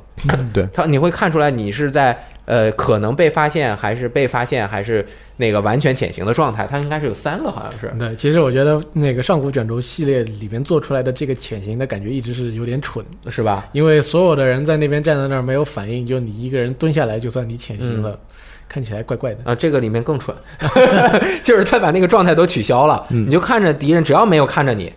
[0.52, 5.02] 对，它你会看出来你是在呃可能被发现，还是被发现，还是
[5.38, 6.66] 那个完全潜行的状态。
[6.70, 7.90] 它应该是有三个，好像是。
[7.98, 13.66] 对，其实我觉得那个上古卷轴系列里面做出来的这个潜行的感觉一直是有点蠢，是吧？
[13.72, 18.18] 因为所有的人在那边站在那儿没有反应，就你一个人蹲下来就算你潜行了，嗯
[18.68, 19.40] 看起来怪怪的。
[19.44, 20.34] 啊，这个里面更蠢，
[21.44, 24.90] 就是他把那个状态都取消了，你就看着敌人，只要没有看着你，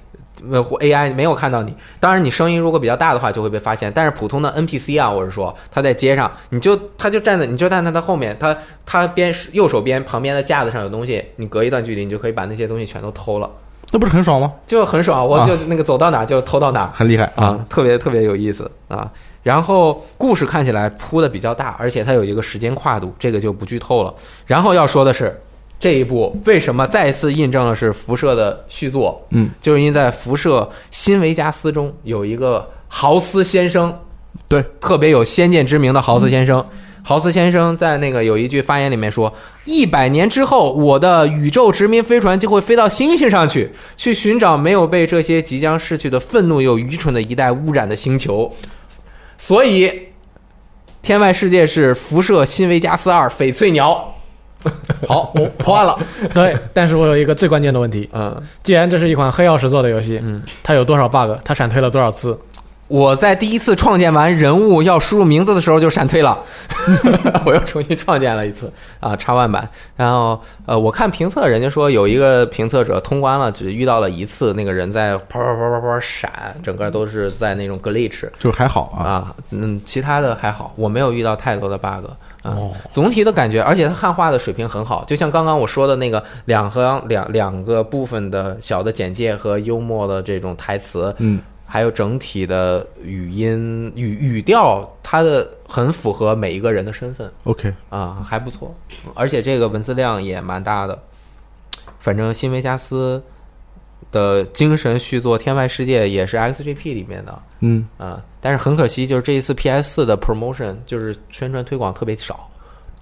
[0.51, 1.73] 呃或 AI 没有看到你。
[1.99, 3.91] 当然，你声音如果比较大的话，就会被发现。
[3.93, 8.55] 但是普通的 NPC 啊，我是说他在街上，你就他就站在你就站在他后面，他
[8.85, 13.49] 他边右手边旁边的架子上有东西，你隔一段距离，你就可以把那些东西全都偷了，
[13.91, 14.53] 那不是很爽吗？
[14.67, 15.27] 就很爽。
[15.27, 16.91] 我啊就那个走到哪就偷到哪。
[16.93, 17.59] 很厉害啊，！
[17.69, 19.09] 特别特别有意思啊。
[19.43, 24.11] 然后故事看起来铺的比较大，而且它有一个时间跨度，这个就不剧透了。
[24.47, 25.39] 然后要说的是，
[25.79, 29.25] 这一部为什么再次印证了是辐射的续作？
[29.31, 33.97] 嗯，就是因为在辐射新维加斯中有一个豪斯先生，
[34.47, 36.65] 对，特别有先见之明的豪斯先生。
[37.03, 39.31] 豪斯先生在那个有一句发言里面说
[39.65, 48.51] ：“一百年之后，我的宇宙殖民飞船就会飞到星星上去，去寻找没有被这些即将逝去的愤怒又愚蠢的一代污染的星球。”
[49.37, 49.91] 所以，
[51.03, 54.14] 天外世界是辐射新维加斯二翡翠鸟。
[55.07, 55.97] 好，我破案了。
[56.33, 61.37] 对，但是我有一个最关键的问题，嗯既然这是一款黑曜石做的游戏，嗯，它有多少 bug？
[61.43, 62.37] 它闪退了多少次？
[62.87, 66.39] 我在第一次创建完人物要输入名字的时候就闪退了，
[67.43, 69.67] 我又重新创建了一次啊，叉 One 版。
[69.95, 82.05] 然后呃，我看评测，人家说有一个评测者通关了，只遇到了一次，那个人在啪啪啪啪啪闪，整个都是在那种 glitch 就还好啊，啊，嗯，其他的还好，我没有遇到太多的 bug。
[82.45, 97.31] 啊哦，总体的感觉，而且它汉化的水平很好，就像刚刚我说的那个两和两两个部分的小的简介和幽默的这种台词，嗯，还有整体的语音语语调，它的很符合每一个人的身份。
[97.45, 98.73] OK，啊，还不错，
[99.15, 100.97] 而且这个文字量也蛮大的。
[101.99, 103.19] 反正新维加斯
[104.11, 112.49] 的精神续作《天外世界》也是 XGP 里面的嗯，啊，但是很可惜，就是这一次 PS 四的 promotion 就是宣传推广特别少。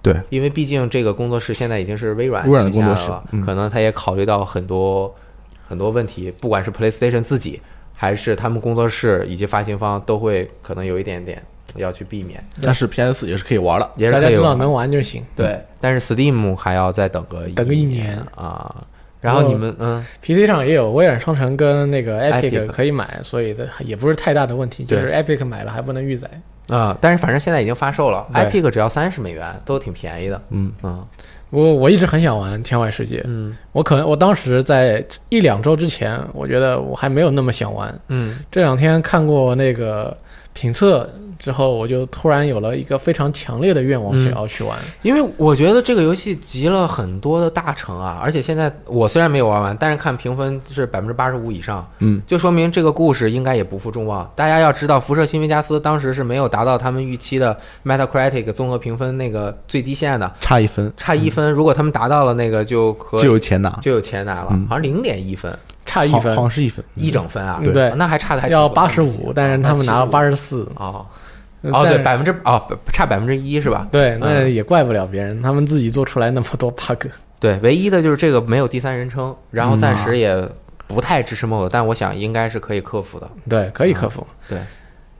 [0.02, 5.12] 对，因为毕竟这个工作室现在已经是微软微软的旗下工作室了嗯可能他也考虑到很多
[5.66, 7.60] 很多问题，不管是 PlayStation 自己，
[7.94, 11.42] 还是他们工作室以及发行方，都会可能有一点点
[11.76, 13.90] 要去避免，但是 PS 四也是可以玩的。
[13.96, 15.24] 也是可以玩大家知道能玩就行。
[15.34, 18.84] 对，但是 Steam 还要再等个等个一年年啊。
[19.24, 24.84] 然后你们嗯 PC 上也有微软商城跟那个 Epic 可以买，所以这也不是太大的问题。
[24.84, 26.28] 就对是 Epic 买了还不能预载。
[26.68, 30.40] 啊，但是反正现在已经发售了对，Epic 只要三十美元，都挺便宜的。
[30.50, 31.02] 嗯嗯
[31.50, 37.94] 我我一直很想玩《天外世界》，嗯我可能我当时在一两周之前，我觉得我还没有那么想玩。
[38.08, 40.14] 嗯这两天看过那个
[40.54, 44.78] 评测之后，我就突然有了一个非常强烈的愿望，嗯想要去玩。
[45.02, 54.30] 因为我觉得这个游戏集了很多的大成啊，而且现在我虽然没有玩完，但是看评分是百分之八十五以上，嗯，就说明这个故事应该也不负众望。
[54.34, 61.52] 大家要知道，辐射新维加斯当时是没有达到他们预期的 Metacritic 综合评分那个最低线的，差一分差一分。
[61.52, 70.68] 如果他们达到了那个，就可就有钱拿，就有钱拿了，嗯好像零点一分，好差一分好像是一分，一整分啊，嗯对那还差的还挺要多八十五，但是他们拿了八十十四。
[70.76, 71.06] 哦
[71.72, 73.88] 哦对，百分之哦差百分之一是吧？
[73.90, 77.06] 对，那嗯也怪不了别人，他们自己做出来那么多 bug。
[77.40, 80.46] 对，唯一的就是这个没有第三人称，然后暂时也
[80.86, 83.30] 不太支持 MOD，、但我想应该是可以克服的。
[83.48, 84.26] 对，可以克服。
[84.46, 84.58] 对，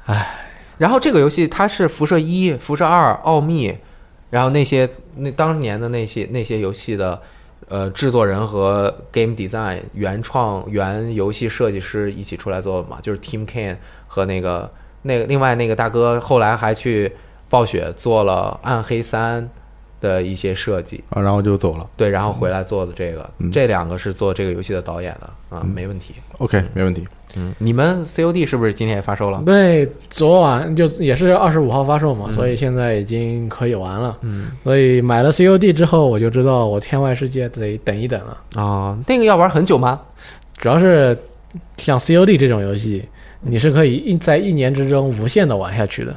[0.07, 0.35] 唉
[0.77, 3.75] 然后这个游戏它是辐射一、辐射二、奥秘，
[4.29, 7.19] 然后那些那当年的那些那些游戏的
[7.69, 14.71] 呃制作人和 game design 原创原游戏设计师一起出来做的嘛，就是 Team Can 和那个
[15.03, 17.13] 那个另外那个大哥后来还去
[17.49, 19.49] 暴雪做了暗黑三
[20.01, 21.87] 的一些设计，啊，然后就走了。
[21.97, 26.15] 对，然后回来做的这个，嗯这两个是做这个游戏的导演的啊，嗯没问题。
[26.39, 27.07] OK，没问题。
[27.37, 29.43] 嗯，你们 COD 是不是今天也发售了？
[29.45, 34.17] 对，昨晚就也是二十五号发售嘛，嗯所以现在已经可以玩了。
[34.23, 38.37] 嗯所以买了 COD 之后，我就知道我天外世界得等一等了。
[38.61, 40.01] 啊、那个要玩很久吗？
[40.57, 41.17] 主要是
[41.77, 43.03] 像 COD 这种游戏，
[43.41, 46.17] 你是可以一在一年之中无限的玩下去的。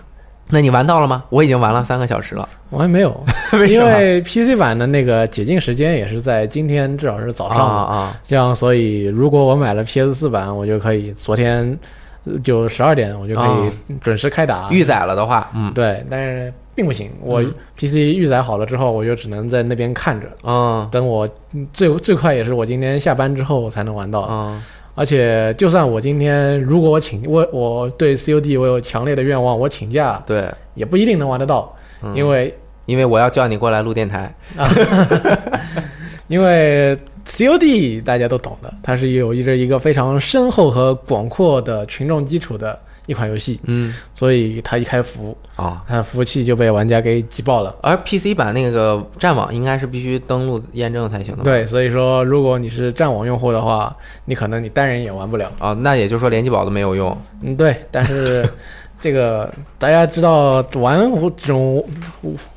[0.49, 1.23] 那你玩到了吗？
[1.29, 2.47] 我已经玩了三个小时了。
[2.69, 3.09] 我还没有，
[3.53, 7.75] 为什么因为 PC 版的那个解禁时间也是在今天，至少是早啊上嘛。
[7.83, 11.77] 啊这样，所以如果我买了 PS 四版，我就可以昨天
[12.25, 13.57] 呃就十二点，我就可啊
[13.89, 14.69] 以准时开打。
[14.69, 24.27] 预载了的话，嗯对，但是并不行，我嗯 PC 预载好了之后，我就只能在那边看着，嗯等我嗯最最快也是我今天下班之后才能玩到。
[24.29, 24.61] 嗯
[24.97, 32.15] 而且，就算我今天如果我请我我对 COD 我有强烈的愿望，我请假对，也不一定能玩得到，嗯。
[32.15, 32.51] 因为
[32.87, 34.33] 因为我要叫你过来录电台。
[36.27, 43.93] 因为 COD 大家都懂的，它是有一着一个非常深厚和广阔的群众基础的一款游戏，嗯。
[44.15, 45.83] 所以它一开服，啊。
[45.85, 47.75] 它的服务器就被玩家给挤爆了。
[47.81, 51.43] 而 PC 版那个战网应该是必须登录验证才行的？
[51.43, 53.93] 对，所以说如果你是战网用户的话，
[54.23, 55.51] 你可能你单人也玩不了。
[55.59, 57.15] 啊，那也就是说联机宝都没有用。
[57.41, 58.47] 嗯，对，但是
[58.99, 60.99] 这个大家知道玩
[61.37, 61.85] 这种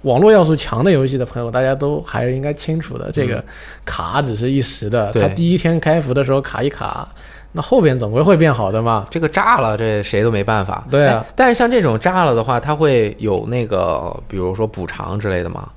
[0.03, 3.11] 网络要素强的游戏的朋友，大家都还是应该清楚的。
[3.13, 3.45] 这个
[3.85, 7.07] 卡只是一时的，它第一天开服的时候卡一卡，
[7.53, 9.07] 那后边总归会变好的嘛。
[9.11, 10.87] 这个炸了，这谁都没办法。
[10.91, 15.69] 对啊哎但是像这种炸了的话，它会有那个，比如说补偿之类的吗？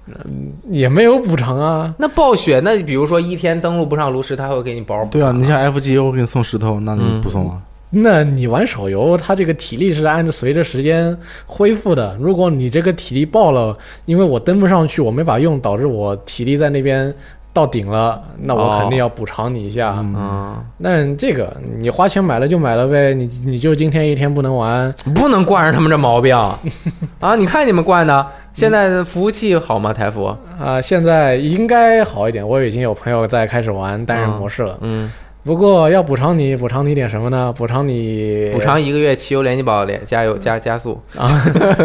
[0.70, 1.94] 也没有补偿啊。
[1.98, 7.62] 那暴雪，那比如说一天登录不上炉石，它会给你包对啊，你像 FGO 给你送石头，那你嗯不送啊？
[7.96, 12.18] 那你玩手游，它这个体力是按照随着时间恢复的。
[12.20, 17.14] 如果你这个体力爆了，因为我登不上去，我没法用，导致我体力在那边
[17.54, 19.94] 到顶了，那我哦肯定要补偿你一下。
[20.00, 26.36] 嗯，那这个你花钱买了就买了呗，你你就今天一天不能玩，不能惯着他们这毛病
[27.22, 27.36] 啊！
[27.36, 29.94] 你看你们惯的，现在服务器好吗？
[29.94, 30.36] 台服？
[30.60, 34.78] 啊、现在应该好一点，我已经有朋友在开始玩单人模式了。
[34.82, 35.12] 嗯，
[35.44, 37.54] 不过要补偿你，补偿你点什么呢？
[37.58, 40.98] 补偿你补偿一个月汽油联机宝连加油加加速。
[41.18, 41.28] 啊！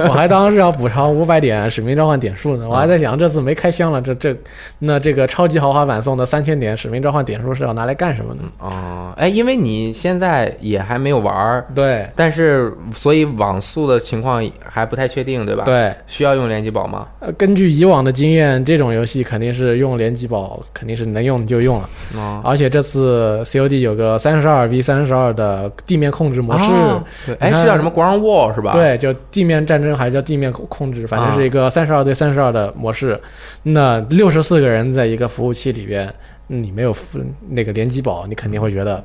[0.09, 2.69] 我还当是要补偿五百点使命召唤点数呢。
[2.69, 4.37] 我还在想，这次没开箱了，这这
[4.79, 8.43] 那这个超级豪华版送的三千点使命召唤点数是要拿来干什么呢？
[8.61, 17.09] 哦，哎，因为你现在也还没有玩儿，对但是所以网速的情况还不太确定，对吧？，对，需要用联机宝吗？
[17.19, 21.91] 呃，根据以往的经验，这种游戏肯定是用联机宝，肯定是能用就用了。
[22.15, 33.19] 哦，而且这次 COD 有个三十二 v 三十二的地面控制模式，哦对，哎，是叫什么 Ground War 是吧？，对，就地面战争还是叫地面控控制，反正是一个三十二对三十二的模式。
[33.63, 36.13] 那六十四个人在一个服务器里边，
[36.47, 39.03] 你没有服那个联机宝，你肯定会觉得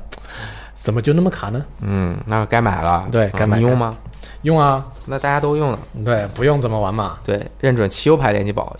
[0.74, 1.64] 怎么就那么卡呢？
[1.80, 3.06] 嗯，那该买了。
[3.10, 3.96] 对该买嗯你用吗？
[4.42, 5.78] 用啊，那大家都用了。
[6.04, 7.18] 对，不用怎么玩嘛？
[7.24, 8.76] 对，认准汽油牌联机宝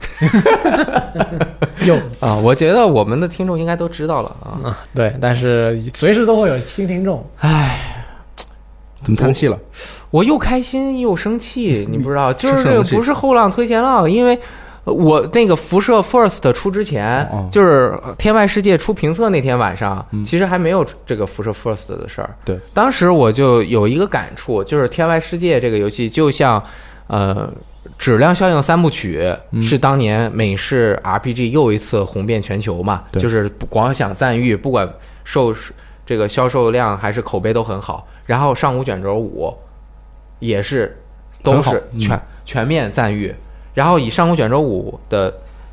[2.20, 4.68] 啊，我觉得我们的听众应该都知道了啊。
[4.68, 7.24] 啊，对，但是随时都会有新听众。
[7.38, 8.04] 唉
[9.02, 9.58] 怎么叹气了？
[10.10, 14.38] 我又开心又生气，你不知道，就是这个不是后浪推前浪，因为
[14.84, 22.30] 呃我那个辐射 First 出之前，哦就是呃天外世界出评测那天晚上，嗯其实还没有这个辐射 First 的事儿。
[22.44, 26.62] 对，当时我就有一个感触，就是天外世界这个游戏就像
[27.06, 27.50] 呃。
[27.98, 34.88] 质量效应三部曲嗯是当年美式 RPG 又一次红遍全球嘛，对就是广享赞誉，不管
[35.24, 35.54] 受
[36.04, 38.06] 这个销售量还是口碑都很好。
[38.26, 39.52] 然后上古卷轴五
[40.38, 40.96] 也是
[41.42, 43.34] 都是嗯全、全面赞誉。
[43.74, 45.32] 然后以上古卷轴五的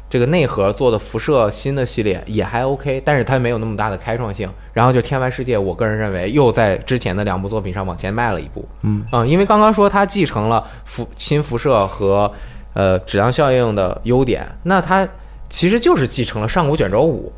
[0.10, 4.50] 这个内核做的辐射新的系列也还 OK，但是它没有那么大的开创性。
[4.74, 8.66] 然后就天外世界，我个人认为又在之前的两部作品上往前迈了一步。
[8.84, 12.32] 嗯因为刚刚说它继承了辐新辐射和
[12.74, 15.08] 呃质量效应的优点，那它
[15.50, 17.32] 其实就是继承了上古卷轴五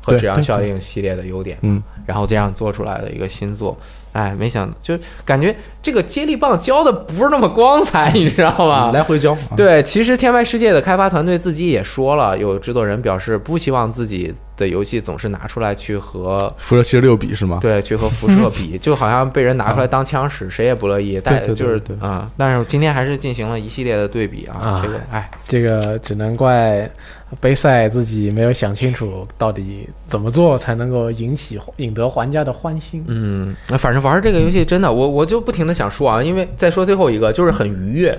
[0.00, 1.58] 和对质量效应系列的优点。
[1.62, 3.78] 嗯，然后这样做出来的一个新作，
[4.12, 8.90] 哎，没想就感觉这个接力棒交的不是那么光彩，你知道吗？
[8.92, 9.32] 来回交。
[9.32, 17.58] 啊，对，其实天外世界的开发团队自己也说了，有制作人表示不希望自己的游戏总是拿出来去和辐射七十六比是吗？
[17.60, 21.20] 对去和辐射比，就好像被人拿出来当枪使，谁也不乐意。
[21.22, 26.90] 但就是对啊、但是今天还是进行了一系列的对比啊，啊这个哎，这个只能怪
[27.40, 33.04] 杯赛自己没有想清楚到底怎么做才能够引起引得玩家的欢心。
[33.06, 38.12] 嗯，那反正玩这个游戏真的，我我就不停的想说啊，因为再说最后一个就是很愉悦，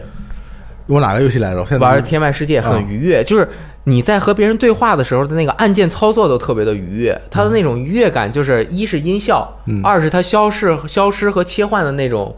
[0.88, 1.66] 我哪个游戏来着？
[1.66, 3.48] 现在玩天外世界很愉悦，就是
[3.84, 12.34] 你在和别人对话的时候的那个按键操作都特别的愉悦，它的那种愉悦感就是一是音效，嗯二是它消失消失和切换的那种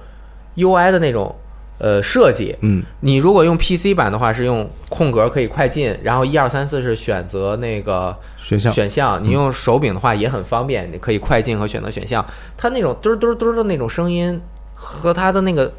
[0.55, 1.35] UI 的那种
[1.79, 2.55] 呃设计。
[2.61, 9.23] 嗯你如果用 PC 版的话，是用空格可以快进，然后一二三四是选择那个选项选项。
[9.23, 12.25] 你用手柄的话也很方便，你可以快进和选择选项。
[12.57, 14.39] 它那种嘟嘟嘟的那种声音
[14.73, 15.71] 和它的那个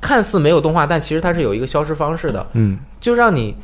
[0.00, 2.46] 看似没有动画，但其实它是有一个消失方式的。
[2.54, 3.54] 嗯，就让你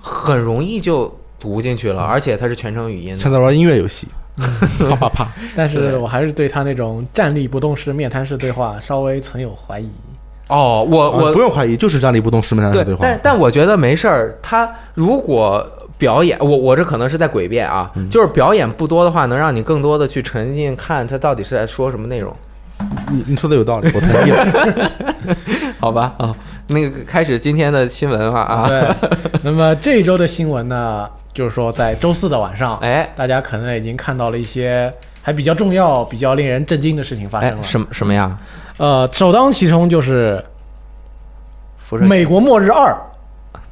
[0.00, 3.18] 很容易就读进去了，而且它是全程语音的。
[3.18, 4.06] 像在玩音乐游戏，
[4.78, 5.28] 啪啪啪。
[5.56, 9.90] 但是我还是对他那种站立不动式面瘫式对话稍微存有怀疑。
[10.48, 13.00] 哦，我我啊不用怀疑，就是站立不动十面台对的对话。
[13.02, 14.34] 但但我觉得没事儿。
[14.42, 22.34] 他如果表演，我我这可能是在诡辩啊，嗯就是表演不多的话，能让你更多的去沉浸看他到底是在说什么内容，
[23.10, 24.90] 你你说的有道理，我同意了。
[25.78, 26.14] 好吧？
[26.18, 26.34] 啊，
[26.68, 29.10] 那个开始今天的新闻了啊，对，
[29.42, 37.62] 那么这一周的新闻呢，就是说在周四的晚上，哎，大家可能已经看到了一些还比较重要、比较令人震惊的事情发哎生，了。
[37.64, 38.36] 什么什么呀？
[38.78, 40.42] 呃，首当其冲就是
[41.98, 42.96] 《美国末日二。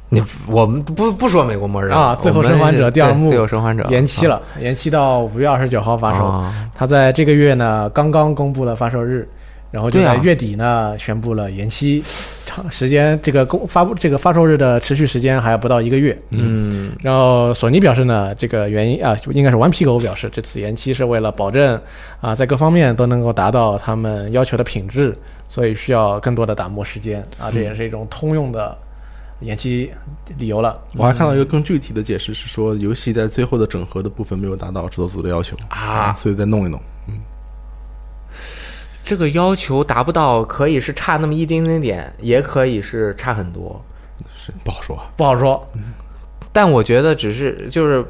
[0.09, 6.23] 你我们不不说美国末日啊最后生还者第二幕最后生还者》延期了，延期到五月二十九号发售。
[6.23, 6.69] 啊。
[6.73, 9.27] 它在这个月呢刚刚公布了发售日，
[9.69, 12.09] 然后就在月底呢、宣布了延期，长
[12.71, 16.17] 时间这个公发布这个发售日的持续时间还不到一个月。
[16.29, 21.79] 嗯然后索尼表示呢，这个原因啊，就应该是顽皮狗表示，这次延期是为了保证
[22.21, 25.15] 啊，在各方面都能够达到他们要求的品质，
[25.47, 28.75] 所以需要更多的打磨时间啊，这也是一种通用的
[29.41, 29.91] 延期
[30.37, 30.79] 理由了。
[30.95, 36.81] 我还看到一个更具体的解释，是说游戏在最后的整合的部分没有达到制作组的要求啊所以再弄一弄。
[39.07, 43.81] 这个要求达不到，可以是差那么一丁丁点，也可以是差很多。
[44.35, 44.99] 是不好说。
[45.15, 45.65] 不好说，
[46.51, 48.03] 但我觉得只是就是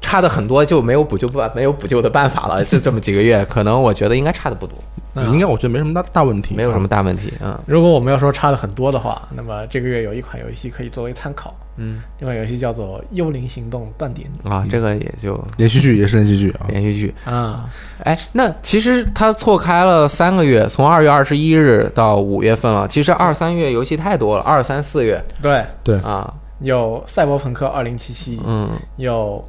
[0.00, 2.64] 差的很多，就没有补救办没有补救的办法了。
[2.66, 4.74] 就这么几个月，可能我觉得应该差的不多，
[5.12, 7.30] 对应该我觉得没什么大大问题，没有什么大问题。
[7.42, 12.02] 嗯如果我们要说差的很多的话，那么这个月有一款游戏可以作为参考，嗯。
[12.18, 14.28] 这款游戏叫做《幽灵行动：断点。
[14.44, 16.66] 啊，这个也就连续剧也是连续剧啊。
[16.68, 17.68] 连续剧。》啊，
[18.04, 22.86] 哎，那其实它错开了三个月，从二月二十一日到五月份了。
[22.88, 25.22] 其实二三月游戏太多了，二三四月。
[25.40, 28.70] 对，对，啊，有《赛博朋克二零七七》，嗯。
[28.96, 29.44] 有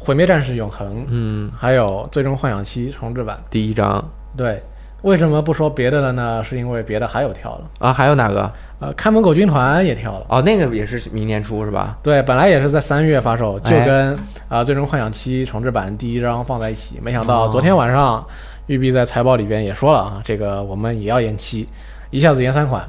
[0.04, 3.38] 《毁灭战士：永恒》，嗯，还有《最终幻想七》重置版。
[3.50, 4.02] 第一章。
[4.36, 4.62] 对，
[5.02, 6.42] 为什么不说别的了呢？
[6.44, 8.50] 是因为别的还有跳了，啊，还有哪个？
[8.80, 10.26] 呃，看门狗军团也跳了。
[10.28, 11.98] 哦，那个也是明年出是吧？
[12.02, 16.98] 对，本来也是在三月发售，就哎跟啊、最终幻想七》重置版第一章放在一起。
[17.02, 18.24] 没想到哦昨天晚上，
[18.66, 21.68] 育碧在财报里边也说了啊，这个我们也要延期，
[22.10, 22.82] 一下子延三款，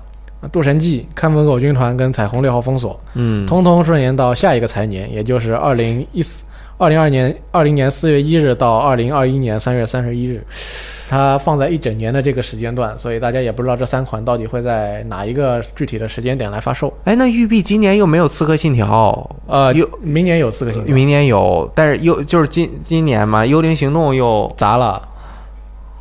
[0.50, 6.46] 《渡神记》、看门狗军团跟彩虹六号封锁，嗯，通通顺延到下一个财年，也就是二零一四、
[6.78, 10.42] 二零二年、二零年四月一日到二零二一年三月三十一日，
[11.12, 16.94] 它放在一整年的这个时间段，所以大家也不知道这三款到底会在哪一个具体的时间点来发售。
[17.04, 25.02] 哎，那育碧今年又没有《刺客信条》，呃，又明年有四个星期，明年有，但是又就是今今年嘛，《幽灵行动》又砸了。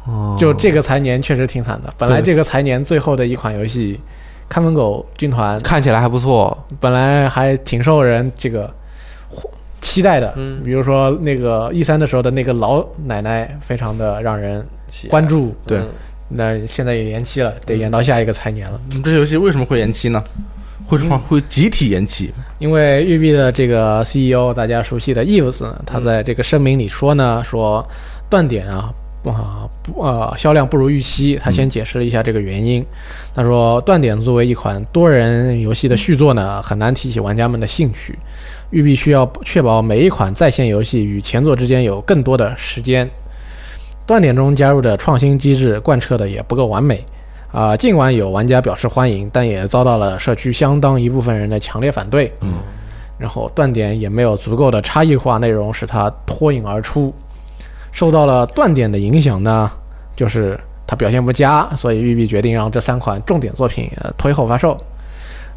[0.07, 1.93] 哦就这个财年确实挺惨的。
[1.99, 3.99] 本来这个财年最后的一款游戏
[4.49, 8.73] 《看门狗军团》看起来还不错，本来还挺受人这个
[9.81, 14.65] 期待的，嗯比如说那个 E 三的时候的那个老奶奶，非常的让人
[15.09, 15.55] 关注。
[15.67, 15.89] 对嗯
[16.33, 18.81] 那现在也延期了，得延到下一个财年了。
[18.95, 20.23] 嗯这游戏为什么会延期呢？
[20.87, 27.87] 会说会集体延期，因为育碧的这个 CEO 大家熟悉的 Eves，他在这个声明里说呢，说
[28.29, 28.93] 断点啊。
[29.23, 31.39] 啊不啊，销量不如预期。
[31.43, 32.83] 他先解释了一下这个原因。
[33.35, 38.19] 他说，断点作为一款多人游戏的续作呢，很难提起玩家们的兴趣。
[38.71, 43.07] 育碧需要确保每一款在线游戏与前作之间有更多的时间。
[44.11, 47.01] 断点中加入的创新机制贯彻的也不够完美。
[47.53, 52.33] 啊、尽管有玩家表示欢迎，但也遭到了社区相当一部分人的强烈反对。
[52.41, 52.55] 嗯，
[53.19, 57.15] 然后断点也没有足够的差异化内容使它脱颖而出。
[57.93, 59.71] 受到了断点的影响呢，
[60.17, 60.59] 就是
[60.89, 64.77] 它表现不佳，所以育碧决定让这三款重点作品呃推后发售。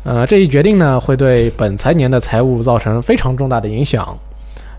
[0.03, 4.15] 呃，这一决定呢，会对本财年的财务造成非常重大的影响，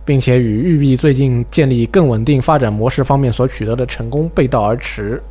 [0.04, 5.22] 并且与育碧最近建立更稳定发展模式方面所取得的成功背道而驰。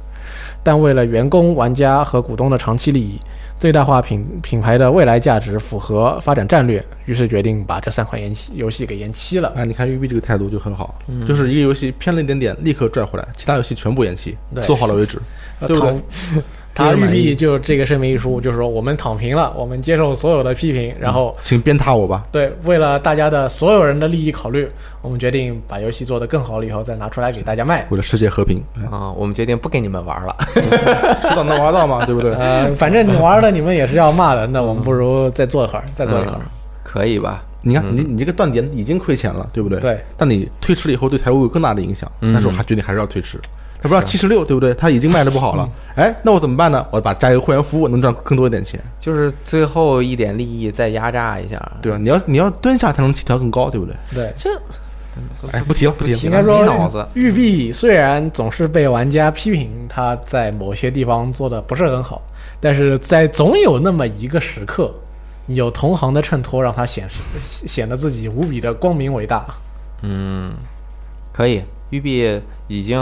[0.63, 3.19] 但为了员工、玩家和股东的长期利益，
[3.59, 9.51] 最大化品品牌的未来价值符合发展战略，于是决定把这三款延期游戏给延期了。
[9.57, 10.95] 啊，你看育碧这个态度就很好，
[11.27, 15.19] 就是一个游戏偏了一点点，立刻拽回来，其他游戏全部延期，做好了为止，
[15.59, 16.01] 对不对躺？
[16.75, 22.25] 他育令人满意碧就这个声明一出，就是说我们躺平了，我们接受所有的批评，然后请鞭挞我吧。
[22.31, 24.67] 对为了大家的所有人的利益考虑，
[25.01, 27.85] 我们决定把游戏做得更好了以后再拿出来给大家卖。
[27.89, 30.35] 为了世界和平，哎啊，我们决定不给你们玩了。
[31.21, 32.33] 说到能玩到嘛， 对不对？
[32.33, 36.39] 呃，反正你玩了你们也是要骂的，那我们不如再坐一会儿，再坐一会儿。
[36.83, 37.43] 可以吧？
[37.61, 39.79] 你看，你你这个断点已经亏钱了，对不对？
[39.79, 39.97] 对。
[40.17, 42.11] 但你推迟了以后，对财务有更大的影响。
[42.19, 43.39] 嗯但是我还决定还是要推迟。
[43.83, 44.73] 他不知道七十六，对不对？
[44.75, 45.69] 他已经卖的不好了。
[45.95, 46.85] 哎，那我怎么办呢？
[46.89, 51.61] 我把加一个会员服务，能赚更多一点钱，就是最后一点利益再压榨一下。
[51.81, 51.97] 对吧？
[52.01, 53.93] 你要你要蹲下才能起跳更高，对不对？
[54.13, 54.49] 对，这
[55.51, 56.17] 哎，不提了，不提了。
[56.19, 62.21] 应该说没脑子育碧虽然总是被玩家批评他在某些地方做的不是很好，
[62.61, 64.91] 但是在总有那么一个时刻，
[65.47, 67.19] 有同行的衬托，让他显示
[67.67, 69.45] 显得自己无比的光明伟大。
[70.01, 70.53] 嗯，
[71.33, 71.61] 可以，
[71.91, 72.97] 育碧已经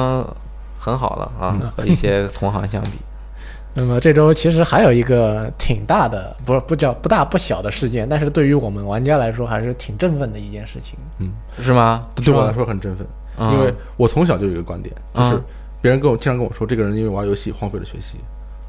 [0.83, 2.91] 很好了啊，和一些同行相比。
[3.73, 10.97] 那么这周其实还有一个挺大的，不是不叫不大不小的事件，但是对于我们玩家来说还是挺振奋的一件事情。
[11.19, 12.05] 嗯是吗？
[12.15, 13.05] 对我来说很振奋。
[13.37, 15.43] 嗯因为我从小就有一个观点，就是嗯
[15.81, 18.17] 别人跟我经常跟我说，这个人因为玩游戏荒废了学习，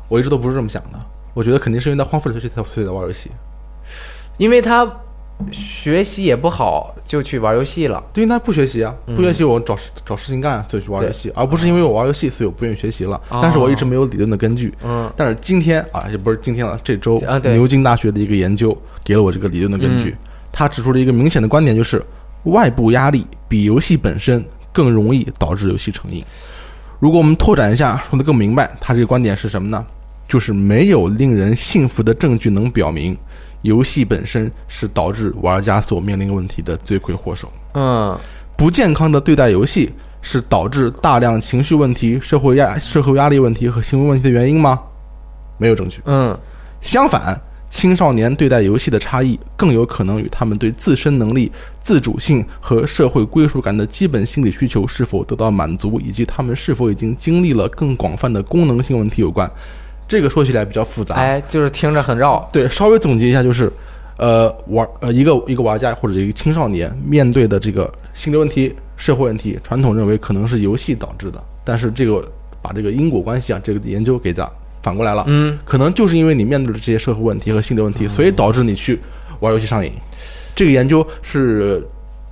[0.09, 0.99] 我一直都不是这么想的。
[1.35, 3.31] 我觉得肯定是因为他荒废了学习，才所以才玩游戏。
[4.39, 4.89] 因为他
[5.51, 8.03] 学习也不好，就去玩游戏了。
[8.13, 13.21] 对，因为他不学习啊，嗯不学习我找事找事情干，所以去玩游戏，而不是因为我玩游戏，所以我不愿意学习了。
[13.29, 14.73] 哦但是我一直没有理论的根据。
[14.85, 20.19] 嗯但是今天啊，也不是今天了，这周啊牛津大学的一个研究给了我这个理论的根据嗯。
[20.53, 22.03] 他指出了一个明显的观点，就是
[22.45, 26.25] 外部压力比游戏本身更容易导致游戏成瘾。
[27.01, 29.85] 如果我们拓展一下，说的更明白，他这个观点是什么呢？
[30.29, 33.15] 就是没有令人信服的证据能表明，
[33.63, 37.51] 游戏本身是导致玩家所面临问题的罪魁祸首。
[37.75, 38.19] 嗯
[38.57, 39.91] 不健康的对待游戏
[40.21, 44.79] 是导致大量情绪问题、社会压、社会压力问题和行为问题的原因吗？
[45.59, 46.01] 没有证据。
[46.05, 46.39] 嗯
[46.81, 47.41] 相反，
[47.71, 51.51] 青少年对待游戏的差异更有可能与他们对自身能力、
[51.81, 59.51] 自主性和社会归属感的基本心理需求是否得到满足，以及他们是否已经经历了更广泛的功能性问题有关。
[60.13, 62.47] 这个说起来比较复杂，哎，就是听着很绕。
[62.53, 63.73] 对，稍微总结一下就是，
[64.19, 72.23] 呃，玩呃一个一个玩家或者一个青少年面对的这个心理问题、社会问题，传统认为可能是游戏导致的，但是这个
[72.61, 74.47] 把这个因果关系啊，这个研究给它
[74.83, 79.01] 反过来了，嗯，可能就是因为你面对的这些社会问题和心理问题，所以导致你去
[79.41, 79.91] 玩游戏上瘾。
[80.55, 81.83] 这个研究是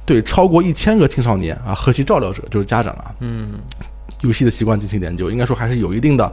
[0.05, 3.53] 对超过一千个青少年啊和其照料者，就是家长啊，嗯，
[4.21, 6.31] 游戏的习惯进行研究，应该说还是有一定的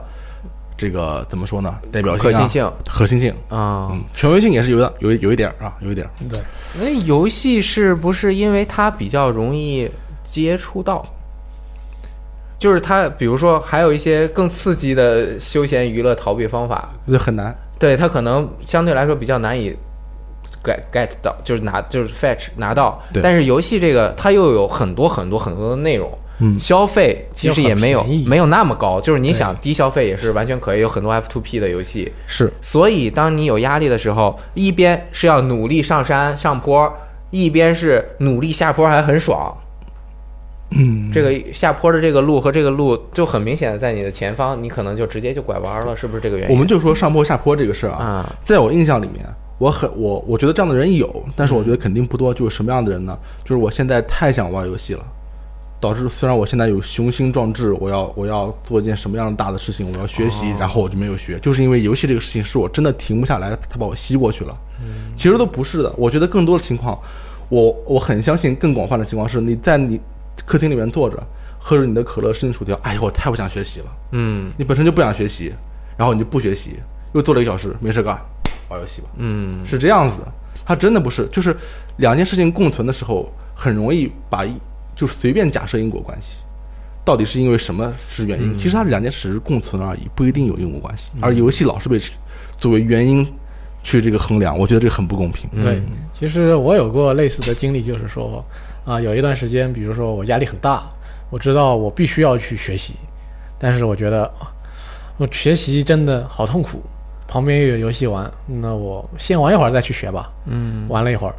[0.78, 3.32] 这个怎么说呢，代表性、啊、可信性核心性。
[3.50, 3.90] 啊。
[3.92, 6.08] 嗯，权威性也是有的，有有一点啊，有一点。
[6.30, 6.40] 对，
[6.80, 9.90] 那游戏是不是因为它比较容易
[10.24, 11.06] 接触到？
[12.60, 17.56] 就是它，比如说还有一些更刺激的休闲娱乐逃避方法，就很难。
[17.78, 19.76] 对它可能相对来说比较难以
[20.64, 23.00] get get 到，就是拿就是 fetch 拿到。
[23.14, 32.12] 对但是游戏这个它又有很多很多很多的内容，嗯消费其实也没有没有那么高，就是你想低消费也是完全可以，有很多 F to P 的游戏。
[32.28, 36.92] 是，所以当你有压力的时候，一边是要努力上山上坡，
[37.32, 39.56] 一边是努力下坡还很爽。
[40.72, 46.54] 嗯，这个下坡的这个路和这个路就很明显的在你的前方，你可能就直接就拐弯了，是不是这个原因？
[46.54, 49.26] 我们就说上坡下坡这个事儿啊，啊，在我印象里面，
[49.60, 52.34] 我很我我觉得这样的人有，但是我觉得肯定不多。
[52.34, 53.18] 就是什么样的人呢？
[53.46, 55.06] 就是我现在太想玩游戏了，
[55.80, 64.56] 导致虽然我现在有雄心壮志，我要我要做一件什么样的大的事情，我要学习，然后我就没有学，就是因为游戏这个事情是我真的停不下来，它把我吸过去了。
[65.16, 66.98] 其实都不是的，我觉得更多的情况，
[67.50, 70.00] 我我很相信更广泛的情况是你在你
[70.46, 71.22] 客厅里面坐着，
[71.60, 73.86] 喝着你的可乐，吃你薯条，哎呦，我太不想学习了。
[74.12, 75.52] 嗯你本身就不想学习，
[75.98, 76.76] 然后你就不学习，
[77.14, 78.20] 又坐了一个小时，没事干，
[78.70, 80.28] 玩游戏吧，嗯是这样子的。
[80.66, 81.56] 它真的不是，就是
[81.98, 84.54] 两件事情共存的时候，很容易把一
[84.98, 86.40] 就是随便假设因果关系，
[87.06, 88.58] 到底是因为什么是原因？
[88.58, 91.12] 其实它两件事是共存而已，不一定有因果关系。
[91.22, 91.98] 而游戏老是被
[92.60, 93.26] 作为原因
[93.84, 95.50] 去这个衡量，我觉得这个很不公平。
[95.62, 95.82] 对，
[96.12, 98.44] 其实我有过类似的经历，就是说，
[98.84, 100.90] 啊、有一段时间，比如说我压力很大，
[101.30, 102.96] 我知道我必须要去学习，
[103.60, 104.52] 但是我觉得啊
[105.18, 106.82] 我学习真的好痛苦，
[107.28, 110.30] 旁边又有游戏玩，那我先玩一会儿再去学吧。
[110.48, 111.36] 嗯玩了一会儿，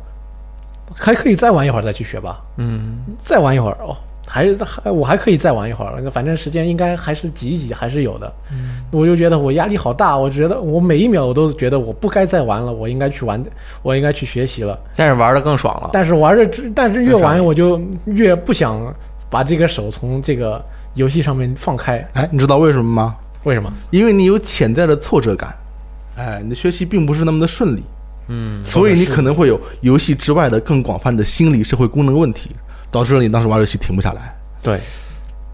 [0.94, 8.32] 还可以再玩一会儿再去学吧，嗯再玩一会儿哦，还是还我还可以再玩一会儿，反正时间应该还是挤一挤还是有的。
[8.90, 13.42] 我就觉得我压力好大，我觉得我每一秒我都觉得我不该再玩了，我应该去玩，
[13.82, 14.78] 我应该去学习了。
[14.96, 15.90] 但是玩的更爽了。
[15.92, 18.94] 但是玩的，但是越玩我就越不想
[19.28, 20.64] 把这个手从这个
[20.94, 22.06] 游戏上面放开。
[22.14, 23.16] 哎，你知道为什么吗？
[23.44, 23.70] 为什么？
[23.90, 25.54] 因为你有潜在的挫折感，
[26.16, 27.82] 哎，你的学习并不是那么的顺利。
[28.28, 32.50] 嗯所以你可能会有游戏之外的更广泛的心理社会功能问题，
[32.90, 34.34] 导致了你当时玩游戏停不下来。
[34.62, 34.78] 对，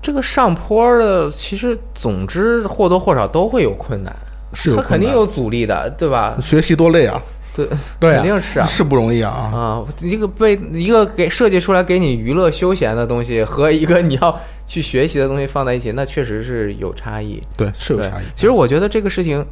[0.03, 4.15] 这个上坡的，其实总之或多或少都会有困难，
[4.53, 6.37] 是有困难它肯定有阻力的，对吧？
[6.43, 7.23] 学习多累啊，
[7.55, 7.69] 对，
[8.01, 8.67] 对啊肯定是啊。
[8.67, 9.31] 是不容易啊。
[9.31, 17.41] 啊，一个被一个给设计出来给你娱乐休闲的东西和一个你要去学习的东西放在一起，那确实是有差异。
[17.57, 18.25] 对，是有差异。
[18.35, 19.45] 其实我觉得这个事情，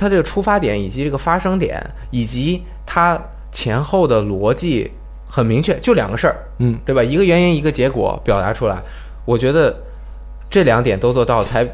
[0.00, 1.78] 它这个出发点以及这个发生点
[2.10, 3.20] 以及它
[3.52, 4.90] 前后的逻辑
[5.28, 7.02] 很明确，就两个事儿，嗯，对吧？
[7.02, 8.78] 一个原因，一个结果表达出来。
[9.26, 9.76] 我觉得
[10.48, 11.64] 这两点都做到，才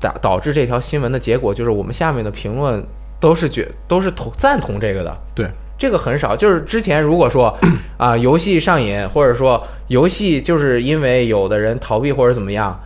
[0.00, 2.84] 导导致这条新闻的结果就是我们下面的评论
[3.20, 5.16] 都是觉都是同赞同这个的。
[5.34, 5.48] 对，
[5.78, 7.56] 这个很少，就是之前如果说
[7.96, 12.78] 啊、游戏上瘾，或者说游戏就是因为有的人逃避或者怎么样，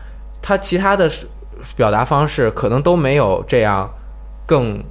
[0.43, 1.11] 他其他的
[1.74, 3.91] 表达方式可能都没有这样
[4.47, 4.82] 更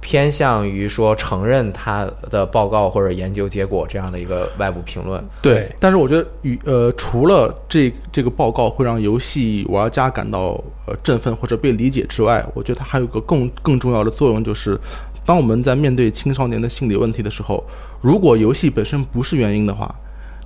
[0.00, 5.22] 偏向于说承认他的报告或者研究结果这样的一个外部评论。
[5.40, 14.76] 对但是我觉得与呃，除了这这个报告会让游戏玩家感到呃振奋或者被理解之外，我觉得它还有个更更重要的作用，就是
[15.24, 17.62] 当我们在面对青少年的心理问题的时候，
[18.00, 19.94] 如果游戏本身不是原因的话，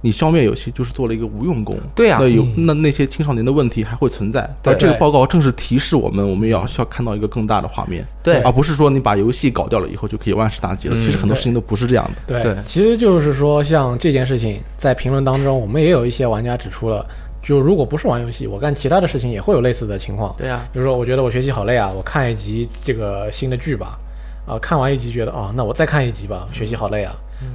[0.01, 1.79] 你消灭游戏就是做了一个无用功。
[1.95, 4.49] 对啊那有那那些青少年的问题还会存在。
[4.63, 10.95] 对而这个报告正是提示我们，我们要需要看到一个更大的画面，对而不是说你把游戏搞掉了以后就可以万事大吉了。
[10.97, 12.41] 嗯其实很多事情都不是这样的。
[12.41, 17.05] 对，对其实就是说，像这件事情，在评论当中，我们也有一些玩家指出了，
[17.43, 20.35] 就如果不是玩游戏，我干其他的事情也会有类似的情况。
[20.37, 23.99] 对啊，比如说，我觉得我学习好累啊，我看一集这个新的剧吧，
[24.47, 27.15] 啊、看完一集觉得哦、那我再看一集吧，学习好累啊。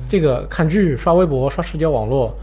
[0.10, 2.34] 这个看剧、刷微博、刷社交网络，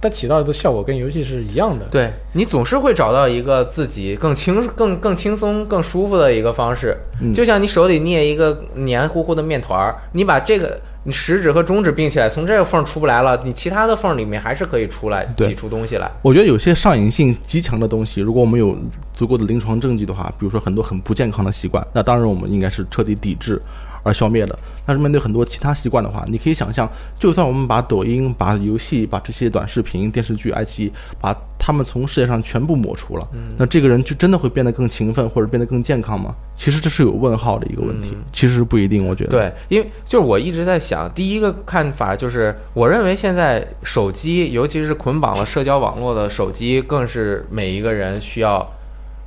[0.00, 1.86] 它起到的效果跟游戏是一样的。
[1.90, 6.96] 对你总是会找到一个自己更轻、更更轻松、更舒服的一个方式。
[7.20, 16.10] 嗯就像你手里捏一个黏糊糊的面团儿，你把这个你食指和中指并起来，从这个缝儿出不来了，你其他的缝儿里面还是可以出来挤出东西来。
[16.22, 18.76] 我觉得有些上瘾性极强的东西，如果我们有
[19.14, 23.60] 足够的临床证据的话，比如说很多很不健康的习惯，那当然我们应该是彻底抵制
[24.02, 24.58] 而消灭的。
[24.86, 26.88] 但是面对很多其他习惯的话，你可以想象，
[27.18, 36.34] 就算我们把抖音、把游戏、把这些短视频、电视剧、爱奇艺，把他们从世界上全部抹除了，那这个人就真的会变得更勤奋或者变得更健康吗？
[36.56, 39.30] 其实这是有问号的一个问题，其实是不一定，我觉得。
[39.30, 48.66] 对，因为就是我一直在想，第一个看法就是，我认为现在手机，尤其是捆绑了社交网络的手机，更是每一个人需要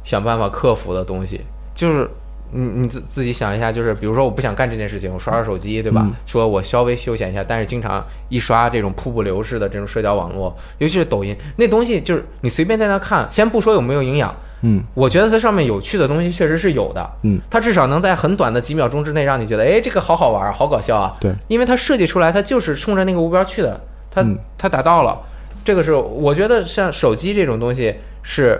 [0.03, 1.39] 想办法克服的东西。
[1.73, 2.07] 就是
[2.53, 6.01] 你你自自己想一下，就是比如说我不想干这件事情，我刷刷手机，对吧？
[6.05, 14.33] 嗯说我稍微休闲一下，但是经常一刷这种瀑布流式的这种社交网络，尤其是抖音，那东西就是你随便在那看，先不说有没有营养。
[14.65, 21.13] 嗯我觉得它上面有趣的东西确实是有的，嗯，它至少能在很短的几秒钟之内让你觉得，哎，这个好好玩，好搞笑啊。
[21.19, 23.77] 对，因为它设计出来，它就是冲着那个目标去的，
[24.09, 25.19] 它、嗯它达到了。
[25.65, 28.57] 这个是我觉得像手机这种东西是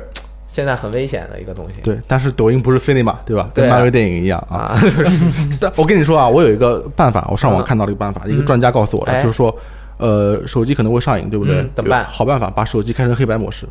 [0.54, 1.82] 现在很危险的一个东西。
[1.82, 3.50] 对，但是抖音不是 cinema，对吧？
[3.54, 4.58] 对啊跟漫威电影一样啊。
[4.72, 4.80] 啊，
[5.60, 9.54] 但我跟你说啊，我有一个办法，我上网看到了一个办法，一个专家告诉我的，哎就是说，
[9.98, 11.56] 呃，手机可能会上瘾，对不对？
[11.60, 13.66] 嗯怎么办好办法，把手机开成黑白模式，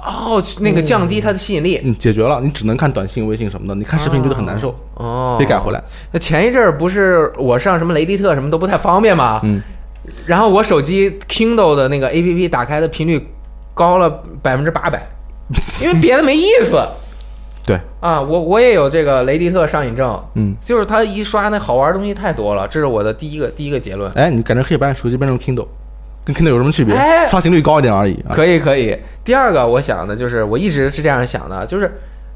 [0.00, 1.80] 哦，那个降低它的吸引力。
[1.84, 5.80] 嗯，解决了，你只能看短信、微信什么的，你看视频觉得很难受，哦，得改回来。
[6.12, 9.60] 那前一阵儿不是我上什么雷迪特什么都不太方便嘛，嗯，
[10.26, 13.24] 然后我手机 Kindle 的那个 APP 打开的频率
[13.74, 14.08] 高了
[14.42, 15.06] 百分之八百，
[15.80, 16.82] 因为别的没意思
[17.66, 18.20] 对，啊。
[18.20, 24.10] 我我也有这个雷迪特上瘾症，嗯，就是他一刷那好玩的东西太多了，这是我的第一个第一个结论。
[24.12, 25.66] 哎，你改成黑白，手机变成 Kindle，
[26.24, 26.94] 跟 Kindle 有什么区别？
[26.94, 28.32] 哎刷新率高一点而已啊。
[28.32, 28.98] 可以可以。
[29.24, 31.90] 第二个我想的就是，我一直是这样想的，就是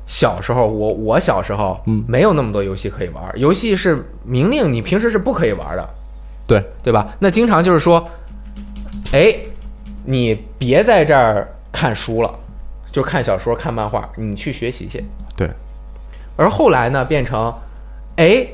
[0.06, 5.88] 小时候我我小时候嗯没有那么多游戏可以玩，游戏是明令你平时是不可以玩的，
[6.46, 7.14] 对，对吧？
[7.18, 8.06] 那经常就是说，
[9.12, 9.34] 哎，
[10.04, 12.30] 你别在这儿看书了，
[12.92, 15.02] 就看小说、看漫画，你去学习去。
[15.34, 15.50] 对，
[16.36, 17.52] 而后来呢，变成，
[18.16, 18.46] 哎，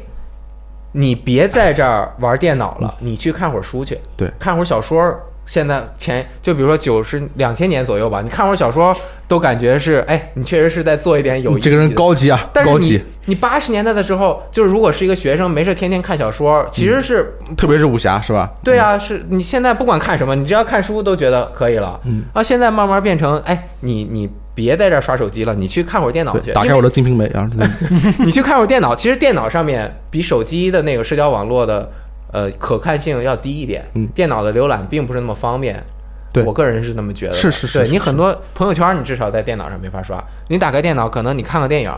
[0.92, 5.14] 你别在这儿玩电脑了，你去看会儿书去，对看会儿小说。
[5.48, 8.94] 现在前就比如说九十两千年左右吧，你看会儿小说
[9.26, 18.50] 都感觉是，哎，你确实是在做一点有意义这个人高级啊，但是你高级，你八十年代的时候，就是如果是一个学生，没事天天看小说，其实是特别是武侠，是吧？
[18.62, 21.98] 对啊，是你现在不管看什么，你只要看书都觉得可以了。
[22.04, 26.52] 嗯，啊，现在慢慢变成，哎，你你别在这儿刷手机了，你去看会儿电脑去，。
[26.52, 27.48] 打开我的《金瓶梅》啊，
[28.24, 31.90] 你去看会儿电脑，其实电脑上面比手机的那个社交网络的
[32.32, 33.84] 呃可看性要低一点。
[33.94, 35.82] 嗯电脑的浏览并不是那么方便。
[36.30, 37.38] 对我个人是那么觉得的。
[37.38, 40.22] 是是是是对你很多朋友圈，你至少在电脑上没法刷。
[40.48, 41.90] 你打开电脑，可能你看个电影，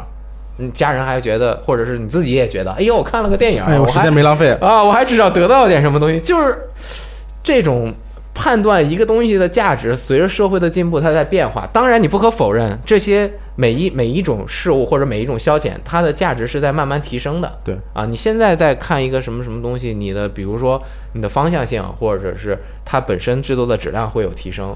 [0.57, 4.51] 你家人还觉得，或者是你自己也觉得，哎呦，我看了个电影，哎，我时间没浪费。
[4.61, 6.57] 啊，我还至少得到了点什么东西，就是
[7.43, 7.93] 这种
[8.35, 11.69] 判断一个东西的价值，随着社会的进步，它在变化。
[11.73, 17.53] 当然，你不可否认，这些每一每一种事物或者每一种消遣，它的价值是在慢慢提升的。
[17.65, 20.81] 对啊，你现在在看一个什么什么东西，你的比如说
[21.13, 24.75] 你的方向性，或者是它本身制作的质量会有提升。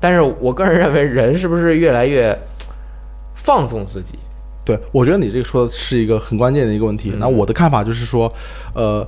[0.00, 2.38] 但是我个人认为，人是不是越来越
[3.34, 4.18] 放纵自己？
[4.64, 7.10] 对，我觉得你这个说的是一个很关键的一个问题。
[7.12, 8.32] 嗯那我的看法就是说，
[8.74, 9.06] 呃，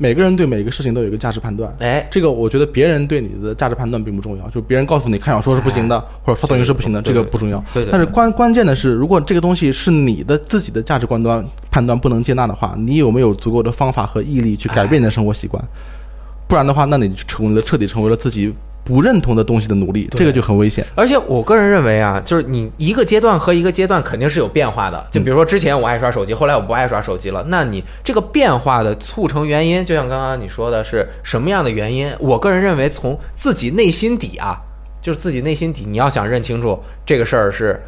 [0.00, 1.74] 每个人对每个事情都有一个价值判断。
[1.80, 7.62] 哎，这个我觉得别人对你的价值判断并不重要，就别人告诉你看小说是不行的，或者刷抖音是不行的，这个不重要。
[7.74, 15.62] 对对但是关关键的是，如果这个东西是你的自己的价值观端判断不能接纳的话，你有没有足够的方法和毅力去改变你的生活习惯？
[16.46, 18.54] 不然的话，那你就成为了彻底成为了自己
[18.88, 20.82] 不认同的东西的努力，这个就很危险。
[20.94, 25.06] 而且我个人认为啊，就是你一个阶段和一个阶段肯定是有变化的。
[25.10, 32.10] 就比如说之前我爱刷手机，后来我不爱刷手机了，那你这个变化的促成原因，就像刚刚你说的是什么样的原因？
[32.18, 34.58] 我个人认为，从自己内心底啊，
[35.02, 37.78] 就是自己内心底，你要想认清楚这个事儿是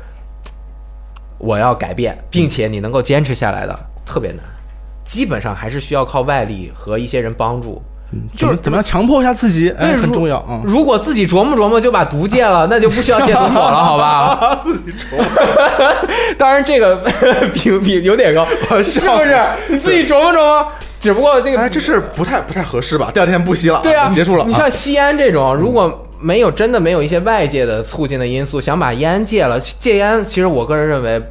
[1.38, 3.74] 我要改变，并且你能够坚持下来的，
[4.04, 4.40] 特别难。
[5.06, 7.80] 基本上还是需要靠外力和一些人帮助。
[8.36, 10.60] 就是怎么样强迫一下自己，哎，很重要啊。
[10.64, 14.60] 如果自己琢磨琢磨就把毒戒了，那就不需要戒毒所了，好吧？
[14.64, 15.24] 自己琢磨。
[16.36, 16.96] 当然，这个
[17.54, 18.44] 评比有点高，
[18.82, 19.38] 是不是？
[19.68, 20.66] 你自己琢磨琢磨。
[20.98, 23.10] 只不过这个，哎，这事不太不太合适吧？
[23.14, 24.44] 第二天不吸了，对啊，结束了。
[24.46, 31.22] 你啊像吸烟这种，如果没有真的没有一些外界的促进的因素，想把烟戒了，戒烟其实我个人认为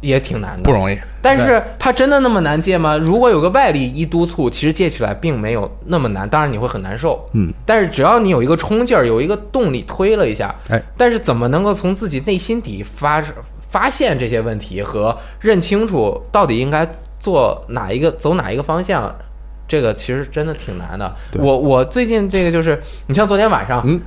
[0.00, 0.98] 也挺难的，不容易。
[1.20, 2.96] 但是它真的那么难戒吗？
[2.96, 6.28] 如果有个外力一督促，其实戒起来并没有那么难。
[6.28, 13.22] 当然你会很难受，嗯，但是只要你有一个冲劲儿，有一个动力推了一下，哎，但是怎么能够从自己内心底发
[13.68, 16.88] 发现这些问题和认清楚到底应该
[17.20, 19.14] 做哪一个走哪一个方向？
[19.66, 21.14] 这个其实真的挺难的。
[21.34, 24.00] 我我最近这个就是，你像昨天晚上，嗯，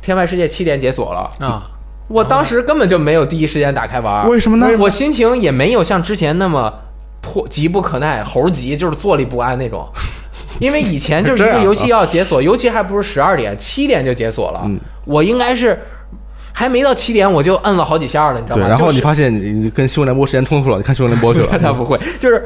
[0.00, 1.70] 天外世界七点解锁了，啊，
[2.08, 4.68] 我当时根本就没有第一时间打开玩儿，为什么呢？
[4.78, 6.72] 我心情也没有像之前那么
[7.20, 9.86] 迫急不可耐、猴急，就是坐立不安那种。
[10.60, 14.62] 因为以前就是一个游戏要解锁， 尤其还不是十二点，七点就解锁了。
[14.66, 15.78] 嗯我应该是
[16.52, 18.68] 还没到七点，我就摁了好几下了，你知道，吗？
[18.68, 21.48] 然后你发现你你跟新闻联播时间冲突了，你看新闻联播去了。
[21.60, 22.42] 他不会，就是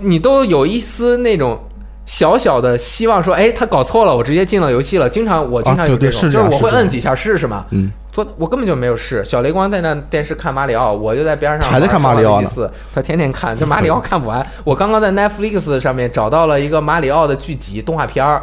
[0.00, 1.58] 你都有一丝那种
[2.06, 5.08] 小小的希望，说，哎，他搞错了，我直接进了游戏了。
[5.08, 7.64] 经常我经常有啊对对种，是这就是我会摁几下试试嘛。
[7.70, 7.90] 嗯，
[8.24, 14.44] 昨我根本就没有试，小雷光在那电视看马里奥，我就在边上还在看马里奥呢四，他天天看，这马里奥看不完。
[14.64, 18.42] 我刚刚在 Netflix 上面找到了一个马里奥的剧集动画片儿。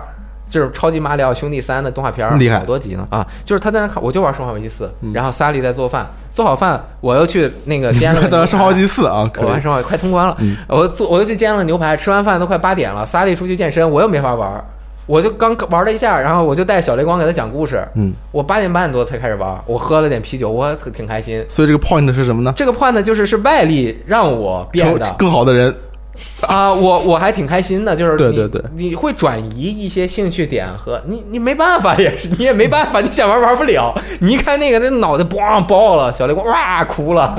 [0.52, 3.26] 就是超级马里奥兄弟三的动画片儿，厉害好多集呢啊！
[3.44, 9.28] 就是他在那看，我就玩生化危机四，嗯然后萨利在做饭，做好饭，我又去那个煎了 生化危机四啊。
[9.38, 14.64] 我玩生化快通关了，嗯我做我又去煎了牛排，吃完饭都快八点了，萨利出去健身，我又没法玩儿，
[15.06, 21.46] 我就刚玩了一下，然后我就带小雷光给他讲故事，嗯，我八点半多才开始玩，我喝了点啤酒，我挺开心。
[21.50, 22.54] 所以这个 point 是什么呢？
[22.56, 25.76] 这个 point 就是是外力让我变成的更好的人。
[26.48, 37.34] 啊，我我还挺开心的，就是对对对你会转移一些兴趣点和你你没办法也是你也没办法，你想玩玩不了，你一看那个那脑袋咣爆了，小雷光哇哭了，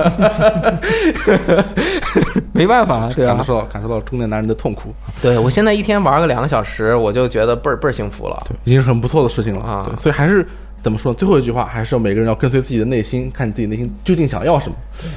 [2.53, 8.43] 没办法，对啊感受，到感受到中年男人的痛苦，对我现在一天玩个两个小时，我就觉得倍儿倍儿幸福了。
[8.49, 9.87] 对，已经是很不错的事情了啊。
[9.89, 10.47] 对，所以还是
[10.85, 11.19] 怎么说呢？
[11.19, 14.77] 最后一句话，还是要每个人要跟随自己的内心，看你自己内心究竟想要什么。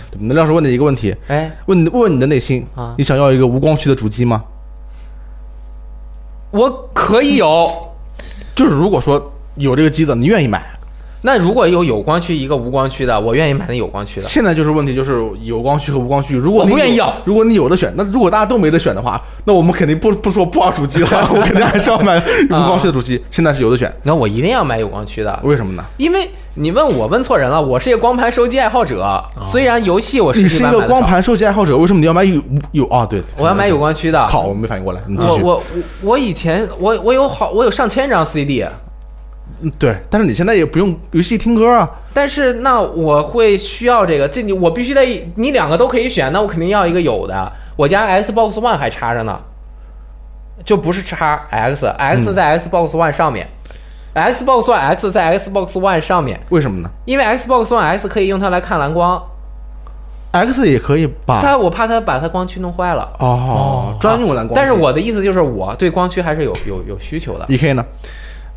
[0.10, 4.42] 对，那亮师问你一个问题，哎，问你问问你的内心啊你想要一个无光驱的主机吗？
[6.52, 7.70] 我可以有。
[8.56, 10.66] 就是如果说有这个机子，你愿意买。
[11.22, 14.28] 那如果有有光驱一个无光驱的，我愿意买那有光驱的。
[14.28, 16.36] 现在就是问题，就是有光驱和无光驱。
[16.36, 23.22] 如果不愿意要如果你有的选，那如果大家都没得选的话，那我们肯定不不说不玩主机了，我肯定还是要买无光驱的主机。
[23.32, 25.84] 现在是有的选，那我一定要买有光驱的，为什么呢？
[25.98, 29.24] 因为你问我问错人了，我是一个光盘收集爱好者。
[29.52, 32.42] 虽然游戏我你是一个光盘收集爱好者，为什么你要买有
[32.72, 33.06] 有啊？
[33.06, 34.28] 对，我要买有光驱的。
[34.28, 35.18] 好，我没反应过来，你。
[35.18, 35.64] 我我我
[36.02, 38.72] 我以前我我有好我有上千张 CD，嗯
[39.80, 41.90] 对，但是你现在也不用游戏听歌啊。
[42.14, 47.52] 但是那我会需要这个，这你我必须得你两个都可以选，那我肯定要一个有的。
[47.76, 49.40] 我家 Xbox One 还插着呢，
[50.66, 53.48] 就不是插 X，X 在 Xbox One 上面、
[54.14, 59.22] x b o x One X 在 Xbox One 上面，为什么呢因为 Xbox One X 可以用它来看蓝光
[60.32, 61.40] ，？X 也可以吧？
[61.44, 63.14] 它我怕它把它光驱弄坏了。
[63.20, 64.56] 哦，专用蓝光。
[64.56, 67.46] 但是我的意思就是，我对光驱还是有有有需求的。
[67.48, 67.86] E K 呢？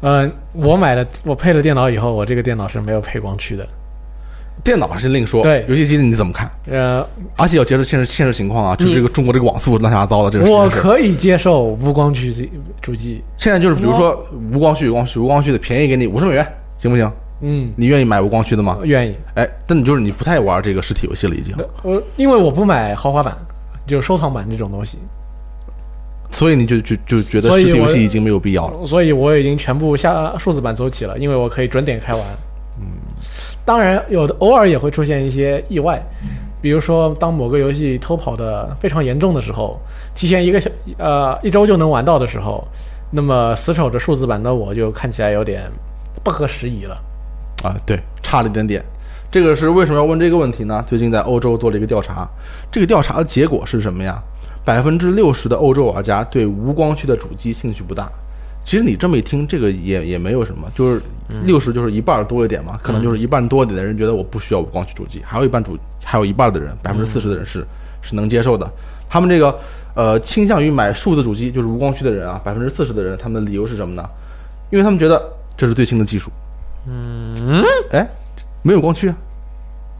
[0.03, 3.66] 嗯，我买了，我配了电脑以后，我这个电脑是没有配光驱的。
[4.62, 6.51] 电脑是另说，对游戏机你怎么看？
[6.70, 7.07] 呃，
[7.38, 10.51] 而且要接受现实现实情况啊，就这个中国这个网速乱七八糟的这个。
[10.51, 12.30] 我可以接受无光驱
[12.82, 13.22] 主机。
[13.38, 14.22] 现在就是比如说
[14.53, 16.46] 无光驱、有光驱、无光驱的便宜给你五十美元，
[16.78, 17.11] 行不行？
[17.40, 18.76] 嗯，你愿意买无光驱的吗？
[18.84, 19.14] 愿意。
[19.34, 23.34] 哎，但你就是你不太玩这个实体游戏了，已经，我因为我不买豪华版，
[23.86, 24.98] 就是收藏版这种东西，
[26.33, 28.87] 所以你就就就觉得实体游戏已经没有必要了。
[28.87, 32.22] 所以我已经全部下数字版走起了，因为我可以准点开玩。
[32.78, 32.87] 嗯，
[33.64, 36.01] 当然有的偶尔也会出现一些意外，
[36.62, 39.78] 比如说当某个游戏偷跑的非常严重的时候，
[40.14, 42.66] 提前一个小呃一周就能玩到的时候，
[43.11, 45.70] 那么死守着数字版的我就看起来有点
[46.22, 46.97] 不合时宜了。
[47.62, 48.83] 啊，对，差了一点点。
[49.31, 50.83] 这个是为什么要问这个问题呢？
[50.89, 52.26] 最近在欧洲做了一个调查，
[52.72, 54.20] 这个调查的结果是什么呀？
[54.64, 58.08] 百分之六十的欧洲玩家对无光驱的主机兴趣不大，
[58.64, 61.02] 其实你这么一听，这个也也没有什么，就是
[61.44, 67.66] 六十就是一半儿多一点嘛，可能就是一半多一点的人觉得我不需要无光驱主机，还有一半主还有一半的人，百分之四十的人是
[68.02, 68.70] 是能接受的。
[69.08, 69.58] 他们这个
[69.94, 74.04] 呃倾向于买数字主机，就是无光驱的人啊，百分之四十的人，他们的理由是什么呢？
[74.70, 75.20] 因为他们觉得
[75.56, 76.30] 这是最新的技术。
[76.86, 78.06] 嗯，哎，
[78.62, 79.16] 没有光驱啊，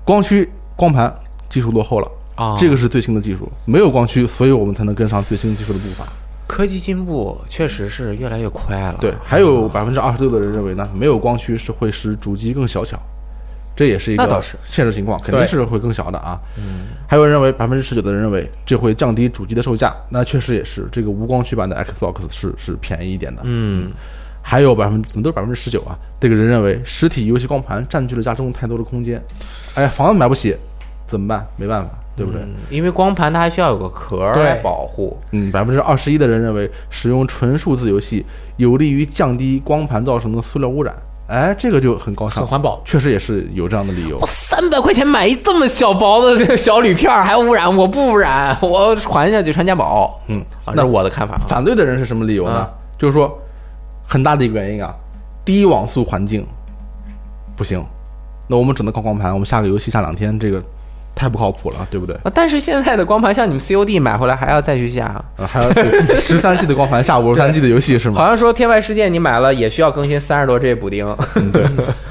[0.05, 1.13] 光驱光盘
[1.49, 2.09] 技术落后了。
[2.41, 6.07] 啊这个是最新的技术，没有光驱，所以我们才能跟上最新技术的步伐。
[6.47, 8.97] 科技进步确实是越来越快了。
[8.99, 12.99] 对，还有百分之二十六的人认为呢，没有光驱是会使主机更小巧，
[13.77, 16.41] 这也是一个现实情况，肯定是会更小的啊。
[16.57, 23.43] 嗯，还有人认为百分之十九的人认为这会降低主机的售价，那确实也是，这个无光驱版的 Xbox 是是便宜一点的。
[23.45, 23.93] 嗯，
[24.43, 25.95] 还有百分怎么都是百分之十九啊？
[26.19, 29.23] 这个人认为实体游戏光盘占据了家中太多的空间，
[29.75, 30.57] 哎呀，房子买不起，
[31.07, 31.47] 怎么办？
[31.57, 31.91] 没办法，
[32.21, 32.43] 对不对？
[32.43, 35.19] 嗯因为光盘它还需要有个壳儿来保护。
[35.33, 38.25] 嗯，百分之二十一的人认为使用纯数字游戏
[38.59, 40.95] 有利于降低光盘造成的塑料污染。
[41.29, 42.81] 哎，这个就很高尚很，环保。
[42.85, 44.27] 确实也是有这样的理由我。
[44.27, 47.75] 三百块钱买一这么小薄的这个小铝片儿，还污染？
[47.75, 50.21] 我不污染， 我传下去传家宝。
[50.29, 51.43] 嗯，啊，那是我的看法啊。
[51.49, 52.57] 反对的人是什么理由呢？
[52.57, 53.37] 啊就是说，
[54.07, 54.95] 很大的一个原因啊，
[55.45, 56.47] 低网速环境
[57.57, 57.83] 不行，
[58.47, 60.63] 那我们只能靠光盘，我们下个游戏下两天，这个
[61.21, 62.17] 太不靠谱了，对不对？
[62.25, 65.71] 啊但是现在的光盘，像你们 COD 买回来还要再去下，呃，还要
[66.17, 68.15] 十三 G 的光盘下五十三 G 的游戏是吗？
[68.17, 71.05] 好像说《天外世界》你买了也需要更新三十多 G 补丁。
[71.37, 71.67] 嗯，对。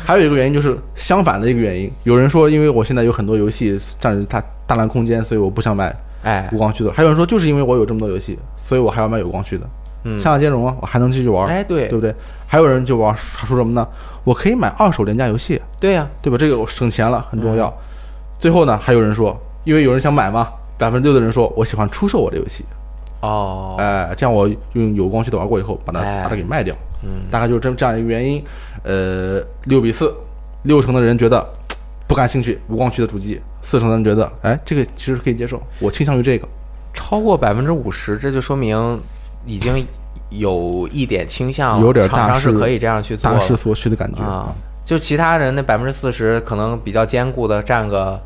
[0.06, 5.92] 还有一个原因就是相反的一个原因，有人说，因为我现在有很多游戏占着它大量空间，所以我不想买
[6.22, 6.92] 哎无，光驱的。
[6.94, 9.66] 还有人说，就是因为我有这么多游戏，所以我还要买有光驱的。
[10.04, 12.14] 嗯《向下兼容》啊，我还能继续玩，哎，对对不对？
[12.48, 13.86] 还有人就玩还说什么呢？
[14.24, 16.38] 我可以买二手廉价游戏，对呀，对吧？
[16.38, 17.74] 这个我省钱了，很重嗯要。
[18.40, 22.64] 最后呢，还有人说，因为有人想买嘛，百分之六的人说我喜欢出售我的游戏，
[23.22, 26.74] 哦，哎，这样我用有光驱的玩过以后，把它哎把它给卖掉。
[27.04, 28.44] 嗯，大概就是这这样一个原因。
[28.84, 30.14] 呃，六比四，
[30.64, 31.46] 六成的人觉得
[32.08, 36.48] 不感兴趣无光驱的主机，四成的人觉得，哎，这个其实可以接受，我倾向于这个。
[36.94, 39.00] 超过百分之五十，这就说明
[39.46, 39.86] 已经
[40.30, 44.54] 有一点倾向，有点大厂商是势可以这样去做大势所趋的感觉啊。
[44.86, 48.20] 就其他人那百分之四十，可能比较坚固的占个。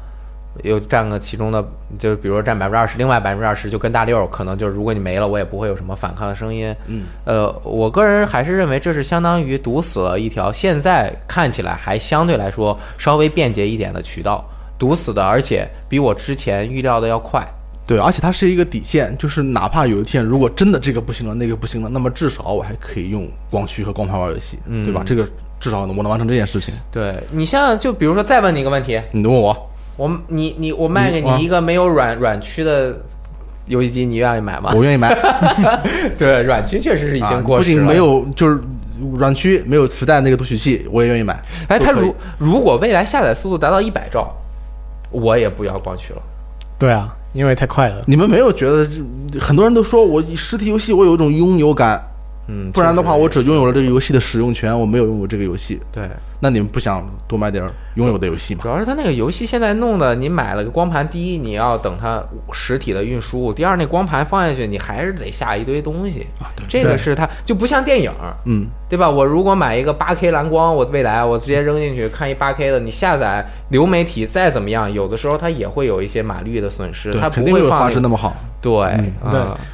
[0.64, 1.66] 又占个其中的，
[1.98, 6.74] 就比如说占百分之二十，另外百分之二十就跟大六，可能就是如果你没了，我也不会有什么反抗的声音。
[6.88, 14.46] 嗯，呃，我个人还是认为这是相当于堵死了一条现在看起来还相对来说稍微便捷一点的渠道，
[14.78, 17.44] 堵死的，而且比我之前预料的要快。
[17.86, 25.04] 对，而且它是一个底线，就是哪怕有一天如果真的这个不行了，那个不行了，那么至少我还可以用光驱和光盘玩游戏，嗯对吧？
[25.06, 25.28] 这个
[25.60, 26.74] 至少我能完成这件事情。
[26.92, 32.98] 对你像就比如说再问你一个问题，你问我，我你你我卖给你一个没有软软驱的
[33.68, 34.72] 游戏机，你愿意买吗？
[34.76, 35.16] 我愿意买。
[36.18, 37.76] 对，软驱确实是已啊经过时了。
[37.76, 38.60] 不仅没有就是
[39.18, 41.40] 软驱，没有磁带那个读取器，我也愿意买。
[41.68, 44.34] 哎，它如如果未来下载速度达到一百兆，
[45.12, 46.22] 我也不要光驱了。
[46.80, 48.04] 对啊，因为太快了。
[48.08, 48.86] 你们没有觉得
[49.32, 52.02] 这很多人都说我实体游戏我有一种拥有感，
[52.48, 55.80] 嗯，不然的话我只拥有了这个游戏的使用权，我没有拥有这个游戏。
[55.92, 56.10] 对，
[56.42, 58.68] 那你们不想多买点儿拥有的游戏吗主？
[58.68, 62.22] 要是它那个游戏现在弄的，你买了个光盘，第一你要等它
[62.52, 66.28] 实体的运输，第二那光盘放下去，你还是得下一堆东西。
[66.42, 68.12] 啊，对，这个是它就不像电影，
[68.46, 69.10] 嗯，对吧？
[69.10, 78.36] 我如果买一个八 K 蓝光，我未来我直接扔进去看一八 K 的，你下载流媒体再怎么样，有的时候它也会有一些码率的损失，它，不会放那个质那么好。
[78.62, 78.74] 对、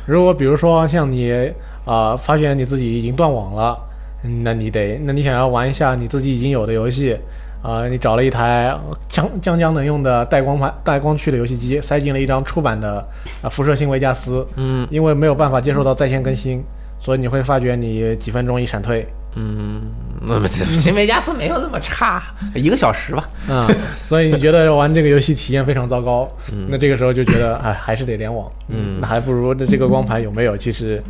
[0.07, 1.51] 如果比如说像你
[1.85, 3.77] 呃发现你自己已经断网了，
[4.23, 7.17] 嗯那你得，那你想要玩一下你自己已经有的游戏，
[7.61, 8.73] 啊、你找了一台
[9.07, 13.05] 将将将能用的带光盘带光驱的游戏机，塞进了一张出版的
[13.41, 14.87] 啊辐射性维加斯，嗯。
[14.89, 16.63] 因为没有办法接受到在线更新，
[16.99, 19.05] 所以你会发觉你几分钟一闪退，
[19.35, 19.81] 嗯，
[20.21, 22.23] 那么新维加斯没有那么差，
[22.55, 23.29] 一个小时吧。
[23.49, 23.67] 嗯、
[24.03, 26.29] 所以你觉得玩这个游戏体验非常糟糕，
[26.67, 28.99] 那这个时候就觉得哎还是得联网，嗯。
[29.01, 31.01] 那还不如那这个光盘有没有其实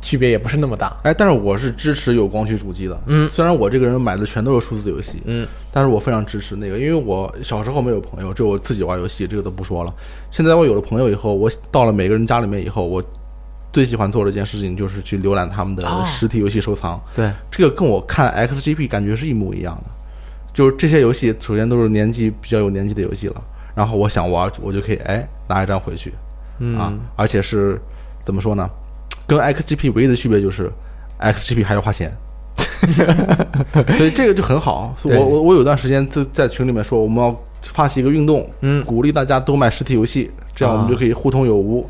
[0.00, 3.00] 区别也不是那么大，哎，但是我是支持有光驱主机的。
[3.06, 9.94] 嗯虽然我这个人买的全都是数字游戏，嗯但是我非常支持那个，因为我小时候没有朋友，只有我自己玩游戏，这个都不说了。
[10.30, 13.02] 现在我有了朋友以后，我到了每个人家里面以后，我
[13.72, 17.00] 最喜欢做的一件事情就是去浏览他们的哦实体游戏收藏。
[17.14, 19.90] 对，这个跟我看 XGP 感觉是一模一样的，
[20.52, 23.42] 就是这些游戏首先都是年纪比较有年纪的游戏了，
[23.74, 26.12] 然后我想玩，我就可以哎拿一张回去
[26.58, 27.80] 嗯啊，而且是
[28.24, 28.68] 怎么说呢？
[29.36, 30.70] 跟 XGP 唯一的区别就是
[31.20, 32.12] XGP 还要花钱。
[33.96, 34.94] 所以这个就很好。
[35.04, 41.88] 我我我有段时间在在群里面说，我们要发起一个运动，嗯鼓励大家都买实体游戏，这样我们啊就可以互通有无。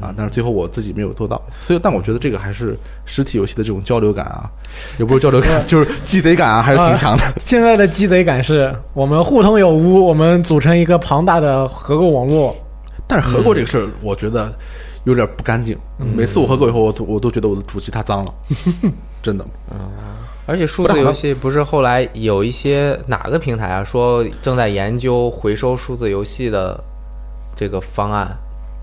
[0.00, 2.76] 啊，但是最后我自己没有做到，所以但我觉得这个还是
[3.06, 4.50] 实体游戏的这种交流感啊，
[4.98, 7.22] 也不是交流感， 就是鸡贼感啊，还是挺强的。
[7.38, 12.56] 现在的鸡贼感是我们互通有无，我们组成一个庞大的合购网络。
[13.06, 14.52] 但是合购这个事儿，我觉得
[15.04, 15.78] 有点不干净。
[15.98, 18.34] 每次我喝够以后，我都我都觉得我的主机太脏了，
[19.22, 19.44] 真的。
[20.46, 26.78] 而且数字游戏不是后来有一些哪个平台啊说正在研究回收数字游戏的
[27.56, 28.36] 这个方案，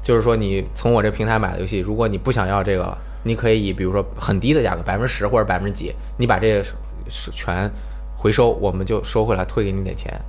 [0.04, 6.64] 就是说你从我这平台买的游戏，如果你不想要这个了，你可以以比如说很低的价格，百分之十或者百分之几，你把这个
[7.10, 7.70] 是全
[8.18, 10.20] 回收，我们就收回来退给你点钱。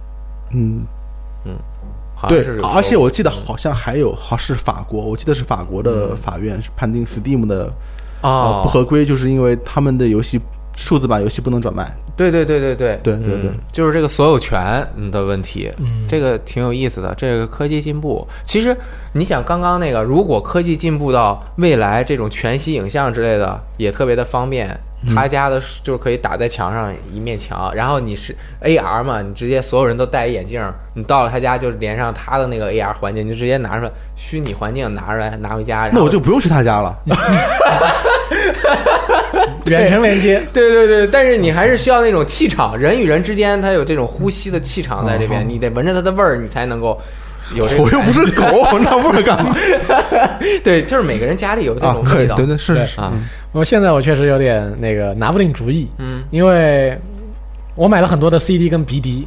[0.52, 0.82] 嗯，
[1.44, 1.56] 好像
[2.28, 7.72] 对，而且我记得好像还有，好是法国，我记得是法国的法院是判定 Steam 的
[8.20, 10.40] 啊哦不合规，就是因为他们的游戏
[10.76, 11.94] 数字版游戏不能转卖。
[12.14, 17.14] 对对对对对对对对嗯就是这个所有权嗯的问题，嗯，这个挺有意思的。
[17.16, 18.76] 这个科技进步，其实
[19.14, 24.78] 你想刚刚那个，如果科技进步到未来这种全息影像之类的也特别的方便，
[25.14, 30.62] 他家的就是可以打在墙上一面墙，然后你是 AR 嘛，你直接所有人都戴眼镜，
[30.94, 36.94] 你到了他家就连上他的那个 AR 环境，你就直接拿出来虚拟环境拿出来拿回家，那我就不用去他家了。
[39.66, 47.00] 远程连接，对对对，但是你还是需要那种气场，人与人之间他有这种呼吸的气场在这边，你得闻着他的味儿，你才能够
[47.54, 47.82] 有这个。
[47.82, 48.44] 我又不是狗，
[48.80, 49.54] 那味儿干嘛
[50.64, 51.94] 对，就是每个人家里有这啊？
[51.94, 53.00] 可以，种味道对对是是是。
[53.00, 53.12] 啊，
[53.52, 56.96] 我现在我确实有点那个拿不定主意，嗯，因为
[57.74, 59.24] 我买了很多的 CD 跟 BD，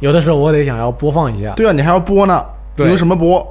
[0.00, 2.44] 有的时候我得想要播放一下，对啊，你还要播呢，
[2.76, 3.46] 对你用什么播？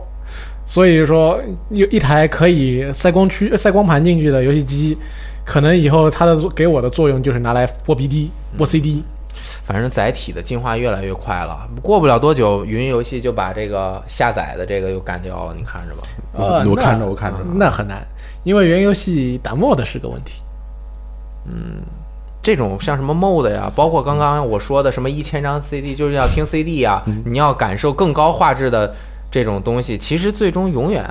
[0.65, 1.39] 所以说
[1.69, 4.97] 有一台可以塞光驱、塞光盘进去的游戏机，
[5.45, 9.03] 可能以后它的给我的作用就是拿来播 BD、播 CD。
[9.65, 16.01] 反正载体的进化越来越快了，过不了多久，云游戏就把这个下载的这个又干掉了，你看着吧。
[16.33, 18.05] 呃，我看着我看着那很难，
[18.43, 20.41] 因为云游戏打 mod 是个问题。
[21.45, 21.81] 嗯
[22.41, 28.93] 这种像什么 MOD 呀，包括刚刚我说的什么一千张 CD，就是要听 CD 呀，你要感受更高画质的
[29.31, 31.09] 这种东西，其实最终永远，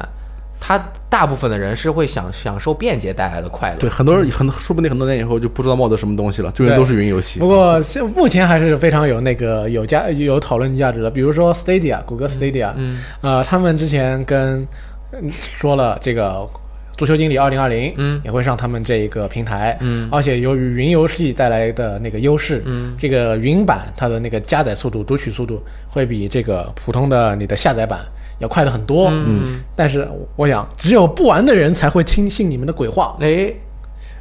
[0.64, 3.78] 他大部分的人是会享享受便捷带来的快乐。
[3.80, 7.48] 对，很多人很说不定很多年以后就不知道 mod 什么东西了，就是都是云游戏不。
[7.48, 14.64] 过现目前还是非常有那个有价有讨论价值的，比如说 Stadia，谷歌 Stadia，嗯呃，他们之前跟
[15.10, 16.48] 嗯说了这个
[16.96, 28.00] 足球经理二零二零，嗯也会上他们这一个平台，嗯而且由于云游戏带来的那个优势，嗯这个云版它的那个加载速度、读取速度会比这个普通的你的下载版
[28.42, 29.08] 要快的很多。
[29.10, 33.50] 嗯，但是我想，只有不玩的人才会听信你们的鬼话，哎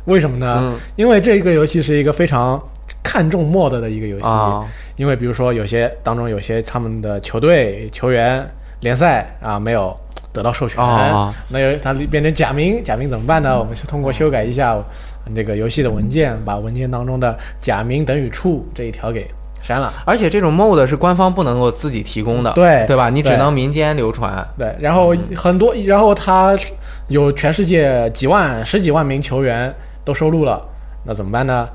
[0.05, 0.59] 为什么呢？
[0.59, 2.61] 嗯因为这个游戏是一个非常
[3.03, 4.25] 看重 mod 的一个游戏。
[4.25, 4.63] 啊
[4.97, 8.47] 因为比如说有些当中有些他们的球队球员
[8.81, 9.95] 联赛啊没有
[10.31, 13.57] 得到授权，哦那有它变成假名，假名怎么办呢？
[13.57, 14.77] 我们是通过修改一下
[15.35, 19.25] 这个游戏的文件，把文件当中的假名等于 true 这一条给
[19.61, 19.91] 删了。
[20.05, 23.09] 而且这种 MOD 是官方不能够自己提供的，对对吧？
[23.09, 24.45] 你只能民间流传。
[24.57, 26.57] 对，然后很多，然后他
[27.07, 30.61] 有全世界几万、十几万名球员都收录了，
[31.05, 31.67] 那怎么办呢？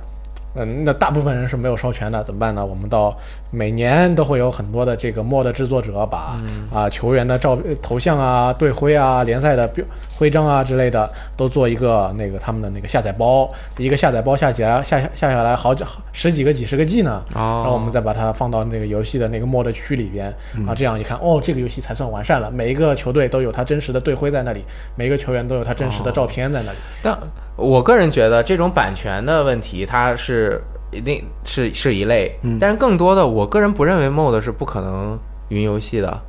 [0.59, 2.64] 嗯，那大部分人是没有授权的，怎么办呢？
[2.64, 3.14] 我们到
[3.57, 6.39] 每年都会有很多的这个 mod 制作者把
[6.71, 9.83] 啊、球员的照头像啊、队徽啊、联赛的标
[10.15, 15.83] 徽章啊之类的都做一个那个他们的那个下载包，一个下载包下起来下下下下来好几
[16.13, 17.23] 十几个、几十个 G 呢。
[17.35, 20.29] 哦然后我们再把它放到那个游戏的那个 mod 区里边
[20.69, 22.51] 啊，这样一看，哦，这个游戏才算完善了。
[22.51, 24.63] 每一个球队都有他真实的队徽在那里，
[24.97, 26.79] 每一个球员都有他真实的照片在那里。
[27.03, 27.19] 但
[27.57, 30.61] 我个人觉得这种版权的问题，它是
[30.97, 35.18] 一定是是一类，但是更多的，我个人不认为 MOD 是不可能
[35.49, 36.20] 云游戏的。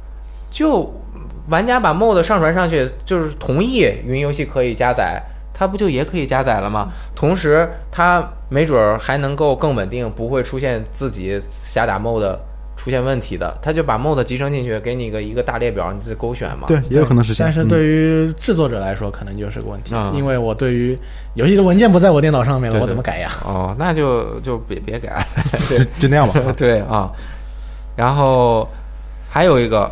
[0.51, 0.91] 就
[1.49, 5.22] 玩家把 MOD 上传上去，就是同意云游戏可以加载，
[5.53, 6.89] 它不就也可以加载了吗？
[7.15, 12.38] 同时，它没准儿还能够更稳定，不会出现自己瞎打 MOD
[12.88, 13.54] 出现问题的。
[13.62, 16.68] 他就把 MOD 集成进去，给你个一个大列表，你自己勾选嘛。
[16.68, 17.46] 对，也有可能实现。
[17.46, 20.98] 但是嗯对于制作者来说，可能就是个问题，啊因为我对于
[21.34, 23.30] 游戏的文件不在我电脑上面了，对对我怎么改呀？
[23.44, 25.22] 哦，那就就别别改。
[25.70, 26.34] 就就那样吧。
[26.56, 27.12] 对啊，
[27.98, 28.66] 然后
[29.30, 29.92] 还有一个，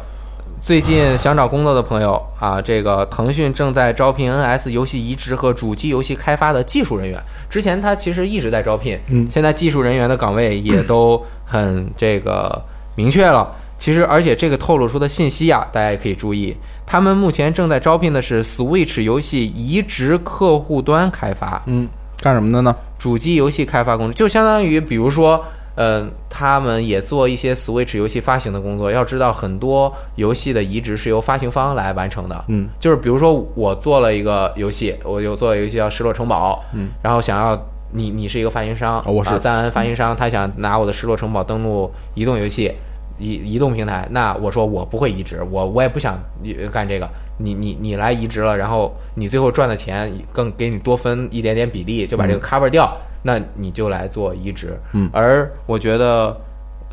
[0.61, 7.21] 最近想找工作的朋友啊，这个腾讯正在招聘 NS 游戏移植和主机游戏开发的技术人员。
[7.49, 12.61] 之前他其实一直在招聘，嗯现在技术人员的岗位也都很这个
[12.95, 13.53] 明确了。
[13.77, 21.61] 其实，而且这个透露出的信息啊，大家也可以注意，他们目前正在招聘的是 Switch 游戏移植客户端开发。
[21.65, 21.87] 嗯，
[22.21, 22.73] 干什么的呢？
[22.97, 25.43] 主机游戏开发工作，就相当于比如说
[25.75, 28.89] 呃，他们也做一些 Switch 游戏发行的工作。
[28.89, 32.45] 要知道，很多游戏的移植是由发行方来完成的。
[32.47, 37.61] 嗯，就是比如说，我做了一个游戏，我有做了游戏叫《失落城堡》，嗯，然后想要
[37.95, 42.71] 你，你是一个发行商，哦我是啊赞恩发行商，他想拿我的《失落城堡》登录移动游戏。
[43.17, 52.93] 移移动平台，那我说我不会移植，我我也不想呃干这个，你你你来移植了，然后你最后赚的钱更给你多分一点点比例，就把这个 cover 掉，
[53.23, 54.77] 那你就来做移植。
[54.91, 56.35] 嗯，而我觉得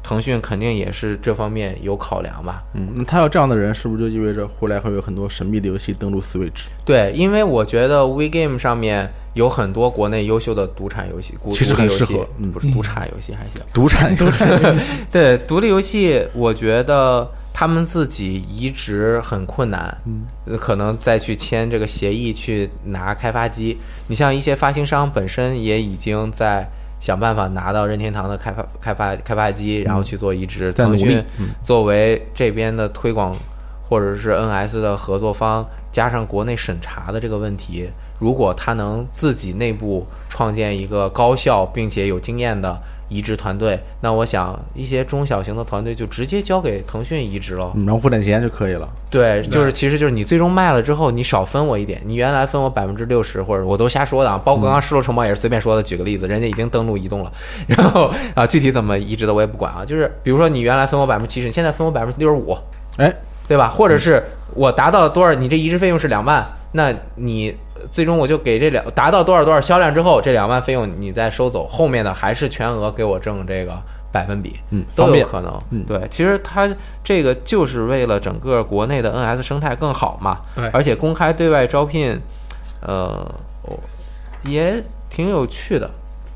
[0.03, 2.63] 腾讯肯定也是这方面有考量吧。
[2.75, 6.67] 嗯，那他要这样的人，是不是就意味着未来会有很多神秘的游戏登陆 Switch？
[6.85, 13.63] 对，因为我觉得 WeGame 上面有很多国内优秀的独产游戏，其实很适合嗯不是独产游戏还行。
[13.73, 14.49] 独产独产
[15.11, 20.27] 对独立游戏，我觉得他们自己移植很困难，嗯，
[20.59, 23.79] 可能再去签这个协议去拿开发机。
[24.09, 26.69] 你像一些发行商本身也已经在
[27.03, 30.73] 想办法拿到任天堂的开发开发开发机，然后去做移植。
[30.73, 31.21] 腾讯
[31.61, 33.37] 作为这边的推广
[33.89, 37.89] 或者是 NS 的合作方，加上国内审查的这个问题，
[38.21, 42.81] 如果他能自己内部创建一个高效并且有经验的
[43.13, 47.71] 移植团队，那我想一些中小型的团队就直接交给腾讯移植了。
[47.75, 48.89] 嗯然后付点钱就可以了。
[49.11, 57.33] 对，就是其实就是你最终卖了之后，你少分我一点，你原来分我百分之六十，或者我都瞎说的啊，包括刚刚失落城堡也是随便说的，举个例子，人家已经登陆移动了，
[57.69, 62.57] 然后啊具体怎么移植的我也不管啊，就是比如说你原来分我百分之七十，你现在分我百分之六十五，
[62.97, 63.13] 哎，
[63.47, 63.69] 对吧？
[63.69, 64.23] 或者是
[64.55, 67.55] 我达到了多少，你这移植费用是两万，那你
[67.91, 73.77] 最终我就给这两达到多少多少销量之后，这两万费用你再收走，后面的还是全额给我挣这个
[74.13, 75.15] 百分比，嗯，都。
[75.15, 75.63] 有可能。
[75.71, 76.69] 嗯对，其实它
[77.03, 82.19] 这个就是为了整个国内的 NS 生态更好嘛，对而且公开对外招聘，
[82.81, 83.27] 呃，
[83.63, 83.79] 哦
[84.45, 85.91] 也挺有趣的，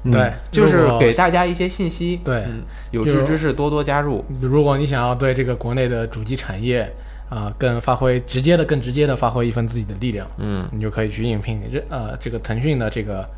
[0.05, 2.21] 嗯对，就是给大家一些信息。
[2.25, 4.25] 对嗯，有就志之士多多加入。
[4.41, 6.91] 如果你想要对这个国内的主机产业
[7.29, 13.29] 啊、更发挥直接的、更直接的发挥一份自己的力量，嗯，你就可以去应聘这呃这个腾讯的这个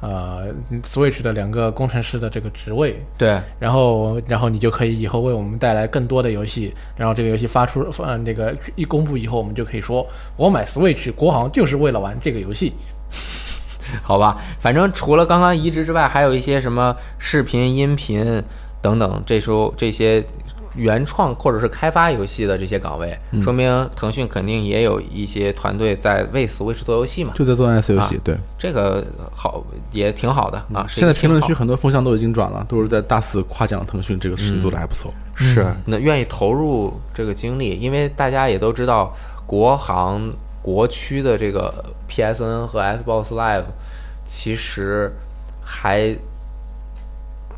[0.00, 0.46] 呃
[0.84, 12.72] Switch 的两个工程师的这个职位，对，然后然后你就可以以后为我们带来更多的游戏，然后这个游戏发出呃那个一公布以后，我们就可以说我买 Switch 国行就是为了玩这个游戏。
[14.02, 18.42] 好吧，反正除了刚刚移植之外，还有一些什么视频、音频
[18.80, 20.24] 等等，这时候这些
[20.74, 27.32] 原创或者是开发游戏的这些岗位，说明腾讯肯定也有一些团队在为 Switch 做游戏嘛。
[27.34, 28.36] 就在做 NS 游戏，对。
[28.58, 30.86] 这个好也挺好的啊。
[30.88, 35.12] 现在评论区很多风向都已经转了，都是在大肆夸奖腾讯这个事情做的还不错。
[35.34, 39.14] 是那愿意投入这个精力，因为大家也都知道，
[39.46, 43.64] 国行国区的这个 PSN 和 Xbox Live
[44.24, 45.12] 其实
[45.62, 46.14] 还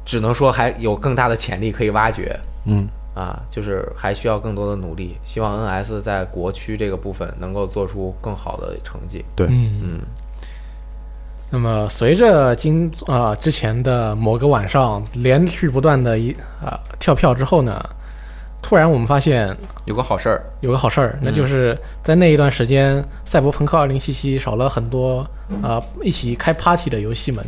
[0.05, 5.17] 只能说还有更大的潜力可以挖掘嗯，啊，就是还需要更多的努力。
[5.25, 9.25] 希望 NS 在国区这个部分能够做出更好的成绩。
[9.37, 10.01] 对，嗯嗯，
[11.51, 17.81] 那么随着今啊、之前的某个晚上连续不断的一啊、跳票之后呢，
[18.61, 25.25] 突然我们发现有个好事儿，有个好事儿，嗯那就是在那一段时间，赛博朋克2077》少了很多
[25.63, 27.45] 啊、一起开 party 的游戏们。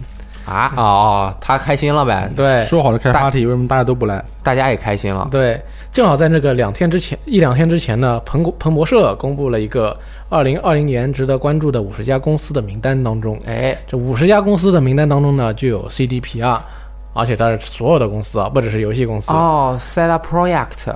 [0.46, 4.24] 啊哦哦，他开心了呗，对说好的开大 party，为什么大家都不来？
[4.42, 5.28] 大家也开心了。
[5.30, 5.60] 对，
[5.92, 9.96] 正好在那个两天之前，一两天之前呢，彭彭博社公布了一个
[10.28, 16.60] 二零二零年值得关注的五十家公司的名单当中，哎，这五十家公司的名单当中呢，就有 CDPR，
[17.12, 19.32] 而且它是所有的公司啊，不只是游戏公司。
[19.32, 20.94] 哦，Set Up Project，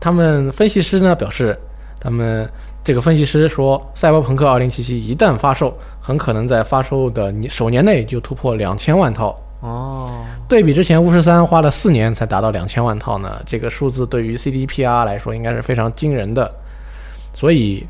[0.00, 1.56] 他们分析师呢表示，
[2.00, 2.50] 他们
[2.82, 9.38] 这个分析师说，《赛博朋克2077》一旦发售，很可能在发售的首年内就突破两千万套。
[9.60, 16.50] 哦，对比之前巫师三花了四年才达到两千万套呢，这个数字对于 CDPR 来说应该是非常惊人的，
[17.34, 17.86] 所以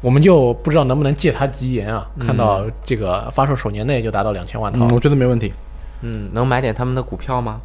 [0.00, 5.52] 我们就不知道能不能借他吉言啊，看到这个发售首年内就达到两千万套嗯，，我觉得没问题。
[6.00, 7.60] 嗯，能买点他们的股票吗？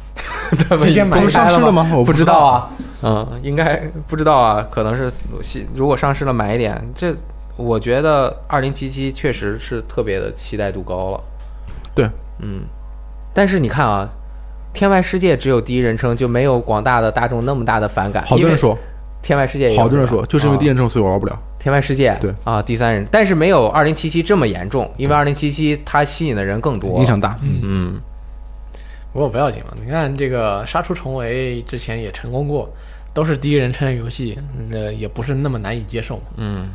[0.78, 1.90] 提前买不是上市了吗？
[1.94, 2.70] 我不知知道啊，
[3.02, 5.12] 嗯，应该不知道啊，可能是
[5.74, 6.82] 如果上市了买一点。
[6.94, 7.14] 这
[7.56, 11.20] 我觉得二零七七确实是特别的期待度高了，
[11.94, 12.08] 对，
[12.40, 12.62] 嗯，
[13.32, 14.08] 但是你看啊，
[14.74, 18.24] 天外世界只有第一人称，就没有广大的大众那么大的反感。
[18.26, 18.76] 好多人说，
[19.22, 21.38] 天外世界也有好多人说，就是因为第一啊人称，所以我玩不了。
[21.58, 27.38] 天外世界对啊，第三人，但是没有二零七七这么严重，因为二零七七它吸引的人更多，影响大。
[27.42, 27.98] 嗯
[29.12, 32.68] 不过不要紧嘛，你看这个《杀出重围》之前也成功过，
[33.16, 34.38] 都是第一人称游戏，
[34.70, 36.22] 呃，也不是那么难以接受嘛。
[36.36, 36.68] 嗯，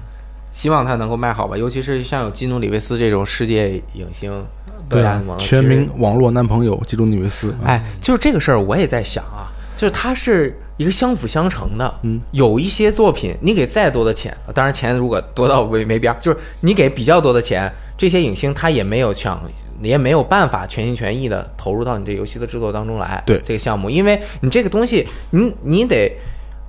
[0.52, 4.44] 希望它能够卖好吧，尤其是像有基努里维斯这种世界影星，
[4.90, 7.54] 对啊，全民网络男朋友，基努里维斯。
[7.64, 11.94] 哎，就是这个事儿，我也在想啊，就是它是一个相辅相成的。
[12.02, 19.40] 嗯，有一些作品，你给再多的钱，当然钱如果多到没没边儿，就是你给比较多的钱，这些影星他也没有抢，
[19.82, 23.22] 也没有办法全心全意的投入到你这游戏的制作当中来。
[23.26, 26.12] 对这个项目，因为你这个东西，你你得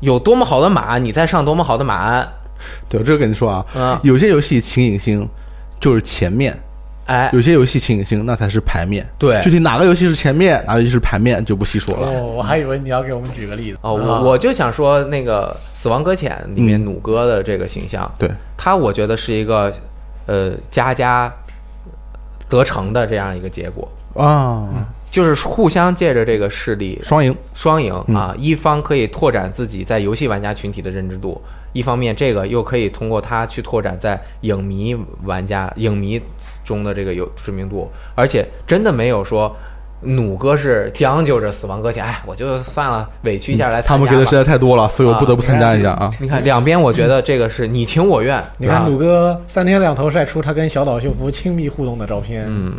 [0.00, 2.28] 有多么好的马，你再上多么好的马鞍。
[2.88, 5.28] 对，我这个跟你说啊，嗯有些游戏请影星
[5.80, 6.56] 就是前面，
[7.06, 9.04] 哎，有些游戏请影星那才是牌面。
[9.18, 12.06] 对具体哪个游戏是前面，哪个游戏是牌面就不细说了。
[12.06, 19.72] 哦，我还以为你要给我们举个例子哦，啊我我就想说那个《死亡搁浅》里面嗯弩哥的这个形象，对，他我觉得是一个
[20.26, 21.32] 呃家家
[22.52, 24.68] 得成的这样一个结果，啊，
[25.10, 27.34] 就是互相借着这个势力双赢。
[27.54, 31.40] 双赢嗯啊，一方可以拓展自己在游戏玩家群体的认知度，
[31.72, 36.20] 一方面这个又可以通过它去拓展在影迷玩家、影迷
[36.62, 39.56] 中的这个有知名度，而且真的没有说。
[40.02, 43.96] 弩哥是将就着死亡搁浅，哎，我就算了，委屈一下来参加吧。
[43.96, 46.10] 他们给的实在太多了，所以我不得不参加一下啊。
[46.18, 48.42] 你看两边，我觉得这个是你情我愿。
[48.58, 52.72] 你看弩哥三天两头晒出他跟小岛秀夫亲密互动的照片，嗯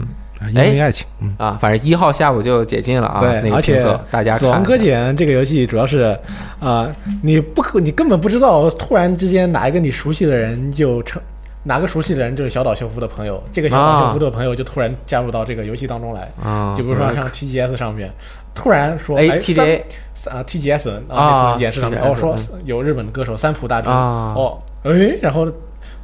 [0.49, 3.81] 因为爱情，嗯，啊，反正一号下午就解禁了啊，对，那个而且
[4.11, 6.17] 大家死亡搁浅这个游戏主要是，
[6.59, 6.85] 啊、
[7.21, 11.21] 你不可，你根本不知道，突然之间哪一个你熟悉的人就成，
[11.63, 18.11] 哪个熟悉的人就是小岛秀夫的朋友，这个小岛秀夫的朋友就突然加入到这个游戏当中来，啊，就比如说像 TGS 上面，
[18.53, 19.81] 突然说，哎哎 TGA
[20.13, 22.35] 三啊 TGS 啊啊那次演示上面哦说
[22.65, 24.33] 有日本的歌手三浦大知，啊。
[24.35, 24.91] 哦，哎，
[25.21, 25.47] 然后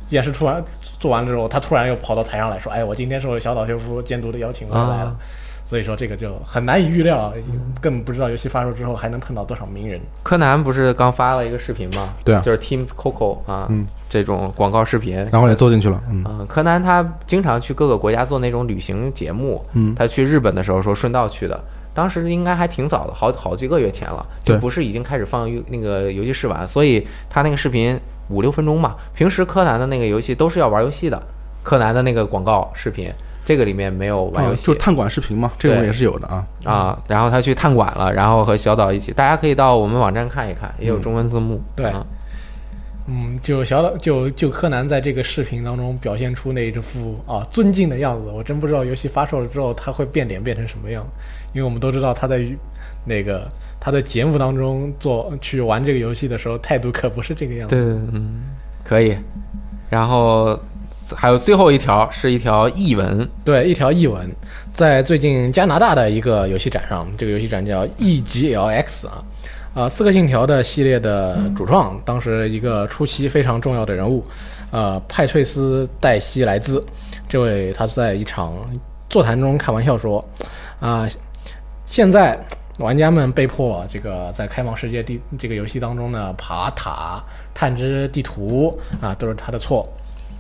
[0.09, 0.63] 演示出完
[0.97, 5.09] 做完之后，他突然又跑到台上来说，哎，我今天受小岛秀夫监督的邀请，我也来了。
[5.09, 5.15] 啊
[5.69, 7.33] 所以说这个就很难以预料，啊，
[7.79, 10.01] 根本不知道游戏发售之后还能碰到多少名人。
[10.23, 12.09] 柯南不是刚发了一个视频吗？
[12.25, 15.15] 对啊就是 Teams Coco 啊，嗯这种广告视频。
[15.31, 19.63] 然后也做进去了，嗯嗯，柯南他经常去各个国家做那种旅行节目。
[19.73, 21.63] 嗯他去日本的时候说顺道去的，
[21.93, 27.95] 当时应该还挺早的，好好几个月前了，就不是已经开始放预那个游戏试玩，所以他那个视频
[28.29, 28.97] 五六分钟吧。
[29.13, 31.21] 平时柯南的那个游戏都是要玩游戏的，
[31.61, 33.11] 柯南的那个广告视频，
[33.49, 34.61] 这个里面没有玩游戏。
[34.61, 36.45] 啊就探馆视频嘛，这种对也是有的啊。
[36.63, 41.59] 啊，然后他去探馆了，然后和小岛一起，大家可以到我们网站看一看，也有中文字幕。
[41.75, 42.05] 对啊
[43.07, 51.03] 嗯，就小岛就就柯南在这个视频当中表现出那一副啊尊敬的样子，我真不知道游戏发售了之后他会变脸变成什么样，
[51.53, 52.39] 因为我们都知道他在
[53.03, 53.49] 那个
[53.79, 57.75] 他在节目当中做去玩这个游戏的时候态度可不是这个样子。
[57.75, 58.43] 对，嗯，
[58.83, 59.17] 可以。
[59.89, 60.59] 然后
[61.15, 64.29] 还有最后一条是一条译文，对，一条译文，
[64.73, 69.23] 在最近加拿大的一个游戏展上，这个游戏展叫 EGLX 啊，
[69.73, 74.23] 啊，刺客信条的系列的主创，当时一个初期非常重要的人物，
[74.71, 76.83] 呃，派翠斯黛西莱兹，
[77.27, 78.53] 这位他在一场
[79.09, 80.23] 座谈中开玩笑说，
[80.79, 81.07] 啊、
[81.85, 82.39] 现在
[82.77, 87.21] 玩家们被迫这个在开放世界地这个游戏当中呢爬塔、
[87.53, 89.87] 探知地图啊，都是他的错。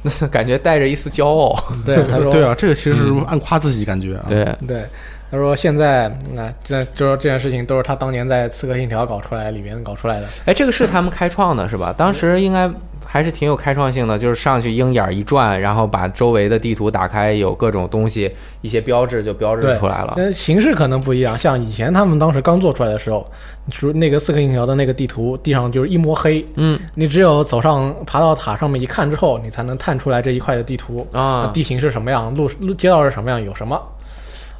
[0.31, 1.55] 感觉带着一丝骄傲。
[1.85, 4.25] 对，他说，对啊，这个其实是暗夸自己感觉啊。
[4.27, 4.83] 对，对，
[5.31, 10.27] 他说现在那这就说这件事情都是他当年在《刺客信条》搞出来里面搞出来的。
[10.45, 11.93] 哎，这个是他们开创的，是吧？
[11.97, 12.69] 当时应该
[13.11, 18.31] 还是挺有开创性的，就是上去鹰眼儿一转，然后把周围的地图打开，有各种东西，
[18.61, 20.13] 一些标志就标志出来了。
[20.15, 23.25] 但形式可能不一样，像以前他们当时刚做出来的时候，
[23.71, 33.81] 说那个《刺客信条》的那个地图地上就是一摸黑，嗯你只有走上爬到塔上面一看之后，你才能探出来这一块的地图啊地形是什么样，路路街道是什么样，有什么。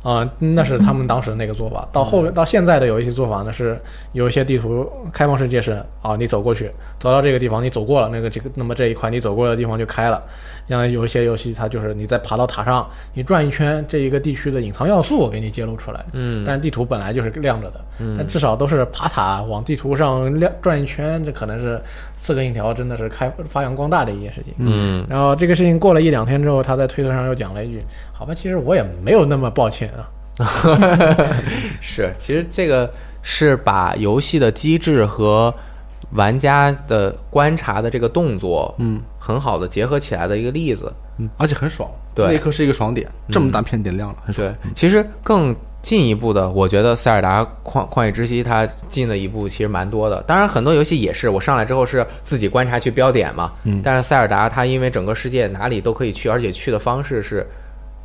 [0.02, 1.88] 啊、那是他们当时的那个做法。
[1.92, 3.80] 到后到现在的有一些做法呢，是
[4.14, 10.24] 有一些地图开放世界是啊，你走过去，走到这个地方，你走过了那个这个，那么这一块你走过的地方就开了。
[10.68, 16.06] 像有一些游戏，它就是你在爬到塔上，你转一圈，这一个地区的隐藏要素我给你揭露出来。
[16.14, 21.82] 嗯，但是地图本来就是亮着的，嗯但至少都是爬塔往地图上亮转一圈，这可能是
[22.16, 24.54] 刺客信条真的是开发扬光大的一件事情。
[24.60, 27.82] 嗯然后这个事情过了一两天之后，他在推特上又讲了一句
[28.14, 29.89] ：“好吧，其实我也没有那么抱歉啊。
[31.82, 32.92] 是，其实这个
[33.22, 35.54] 是把游戏的机制和
[36.12, 40.92] 玩家的观察的这个动作，嗯很好的结合起来的一个例子。
[41.18, 44.48] 嗯，而且很爽，对那一刻是一个爽点，这么大片点亮了，很爽。
[44.48, 50.24] 对，其实更进一步的，我觉得塞尔达旷旷野之息它进了一步其实蛮多的。
[50.24, 53.52] 当然，很多游戏也是我上来之后是自己观察去标点嘛。
[53.66, 57.46] 嗯但是塞尔达它因为整个世界哪里都可以去，而且去的方式是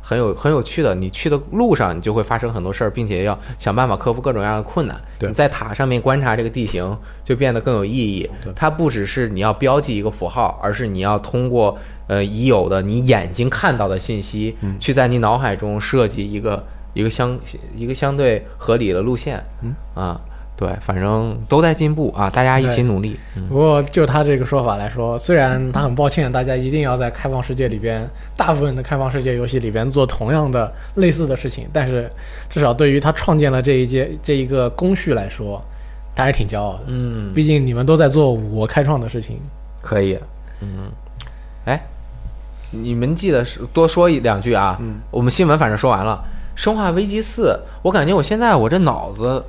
[0.07, 0.93] 很有很有趣的。
[0.93, 4.95] 你去的路上，你就会发生很多事儿，并且要想办法克服各种各样的困难。
[5.17, 8.29] 对你在塔上面观察这个地形，就变得更有意义。
[8.55, 11.75] 它不只是你要标记一个符号，而是你要通过
[12.05, 16.63] 呃已有的你眼睛看到的信息，去在你脑海中设计一个
[16.93, 17.35] 一个相
[17.75, 19.43] 一个相对合理的路线。
[19.63, 20.21] 嗯啊，
[20.57, 23.19] 对，反正都在进步啊，大家一起努力。
[23.35, 28.07] 嗯不过就他这个说法来说，虽然他很抱歉，大家一定要在开放世界里边，
[28.37, 32.09] 大部分的开放世界游戏里边做同样的类似的事情，但是
[32.49, 35.61] 至少对于他创建了这一届这一个工序来说，
[36.15, 36.79] 他还是挺骄傲的。
[36.87, 39.37] 嗯，毕竟你们都在做我开创的事情。
[39.81, 40.17] 可以，
[40.61, 40.89] 嗯，
[41.65, 41.79] 哎，
[42.71, 44.77] 你们记得是多说一两句啊。
[44.79, 46.23] 嗯，我们新闻反正说完了，
[46.59, 47.49] 《生化危机四》，
[47.83, 49.43] 我感觉我现在我这脑子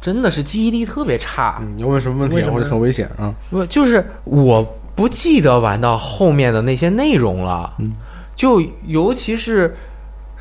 [0.00, 2.38] 真的是记忆力特别差，嗯，你问什么问题啊？
[2.38, 3.34] 为什么呢或者很危险啊？
[3.50, 7.92] 不、就是我不记得玩到后面的那些内容了，嗯，
[8.34, 9.76] 就尤其是。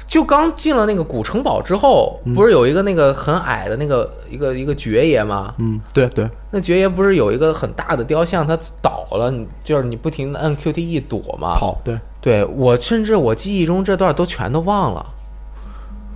[0.08, 5.54] 就刚进了那个古城堡之后，不是有一个那个很矮的那个一个一个爵爷吗？
[5.60, 11.56] 嗯，对对，那爵爷不是有一个很大的雕像，他倒了，你就是你不停的按 QTE 躲嘛。
[11.60, 11.96] 跑对。
[12.22, 15.06] 对我甚至我记忆中这段都全都忘了。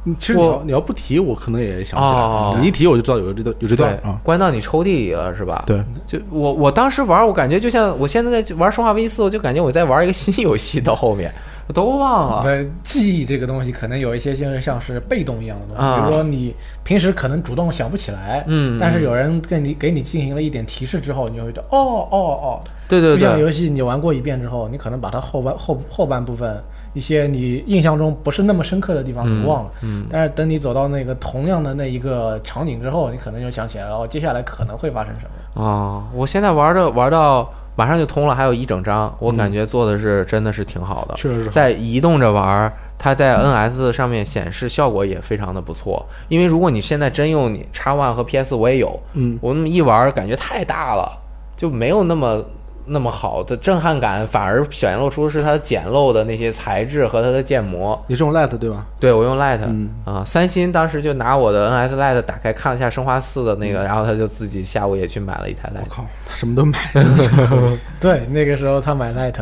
[0.06, 2.62] 嗯其实你我要你要不提，我可能也想不起哦来。
[2.62, 4.20] 你一提，我就知道有这段有这段对啊。
[4.24, 11.32] 关到你抽屉里了是吧？，对，就我我当时玩，我感觉就像我现在在玩《生化危机四》，我就感觉我在玩一个新游戏到后面，
[11.68, 12.44] 我都忘了。
[12.44, 16.54] 对记忆这个东西，可能有一些就是像是被动一样的东西，啊比如说你
[16.84, 22.60] 平时可能主动想不起来，嗯但是有人跟你给你进行了一点提示之后，你就会觉得哦哦哦，
[22.90, 26.62] 对对对，就像游戏你玩过一遍之后，你可能把它后半后后半部分
[26.94, 35.62] 一些你印象中不是那么深刻的地方给忘了，嗯，但是等你走到那个同样的那一个场景之后，你可能就想起来了，哦，接下来可能会发生什么。
[35.64, 41.16] 哦，我现在玩的玩到马上就通了，还有一整章，我感觉做的是真的是挺好的。
[41.16, 46.06] 确实是在移动着玩，它在 NS 上面显示效果也非常的不错。
[46.30, 51.12] 因为如果你现在真用你 X One 和 PS 我也有，嗯，我那么一玩感觉太大了，
[51.58, 52.44] 就没有那么
[52.86, 58.00] 那么好的震撼感，反而显露出是它简陋的那些材质和它的建模。
[58.08, 58.86] 你是用 Light 对吧？
[59.00, 65.80] 对我用 Lite 嗯啊、三星当时就拿我的 NS Lite 打开看了一下《生化四》的那个，然后他就自己下午也去买了一台我。
[65.90, 67.30] 靠，他什么都买，真是。
[68.00, 69.34] 对，那个时候他买 Light，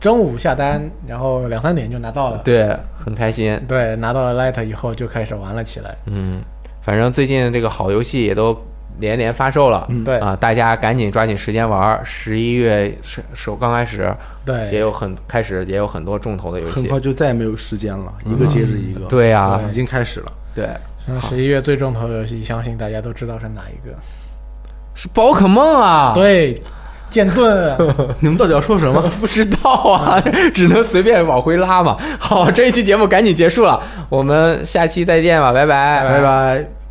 [0.00, 2.38] 中午下单，然后两三点就拿到了。
[2.44, 3.60] 对，很开心。
[3.68, 5.96] 对，拿到了 Light 以后就开始玩了起来。
[6.06, 6.42] 嗯，
[6.82, 8.56] 反正最近这个好游戏也都
[8.98, 9.88] 连连发售了。
[10.04, 12.00] 对啊，大家赶紧抓紧时间玩儿。
[12.04, 14.14] 十一月是首刚开始
[14.44, 16.72] 对也，有很开始也有很多重头的游戏。
[16.74, 19.00] 很快就再也没有时间了，一个接着一个。
[19.06, 20.32] 对呀、已经开始了。
[20.54, 20.68] 对，
[21.20, 23.94] 十一月最重头的游戏，相信大家都知道是哪一个。
[24.94, 26.12] 是宝可梦啊。
[26.14, 26.54] 对，
[27.10, 27.76] 剑盾。
[28.20, 29.02] 你们到底要说什么？
[29.20, 30.20] 不知道啊，
[30.54, 31.96] 只能随便往回拉嘛。
[32.18, 36.83] 好，这一期节目赶紧结束了，我们下期再见吧，拜拜，拜拜。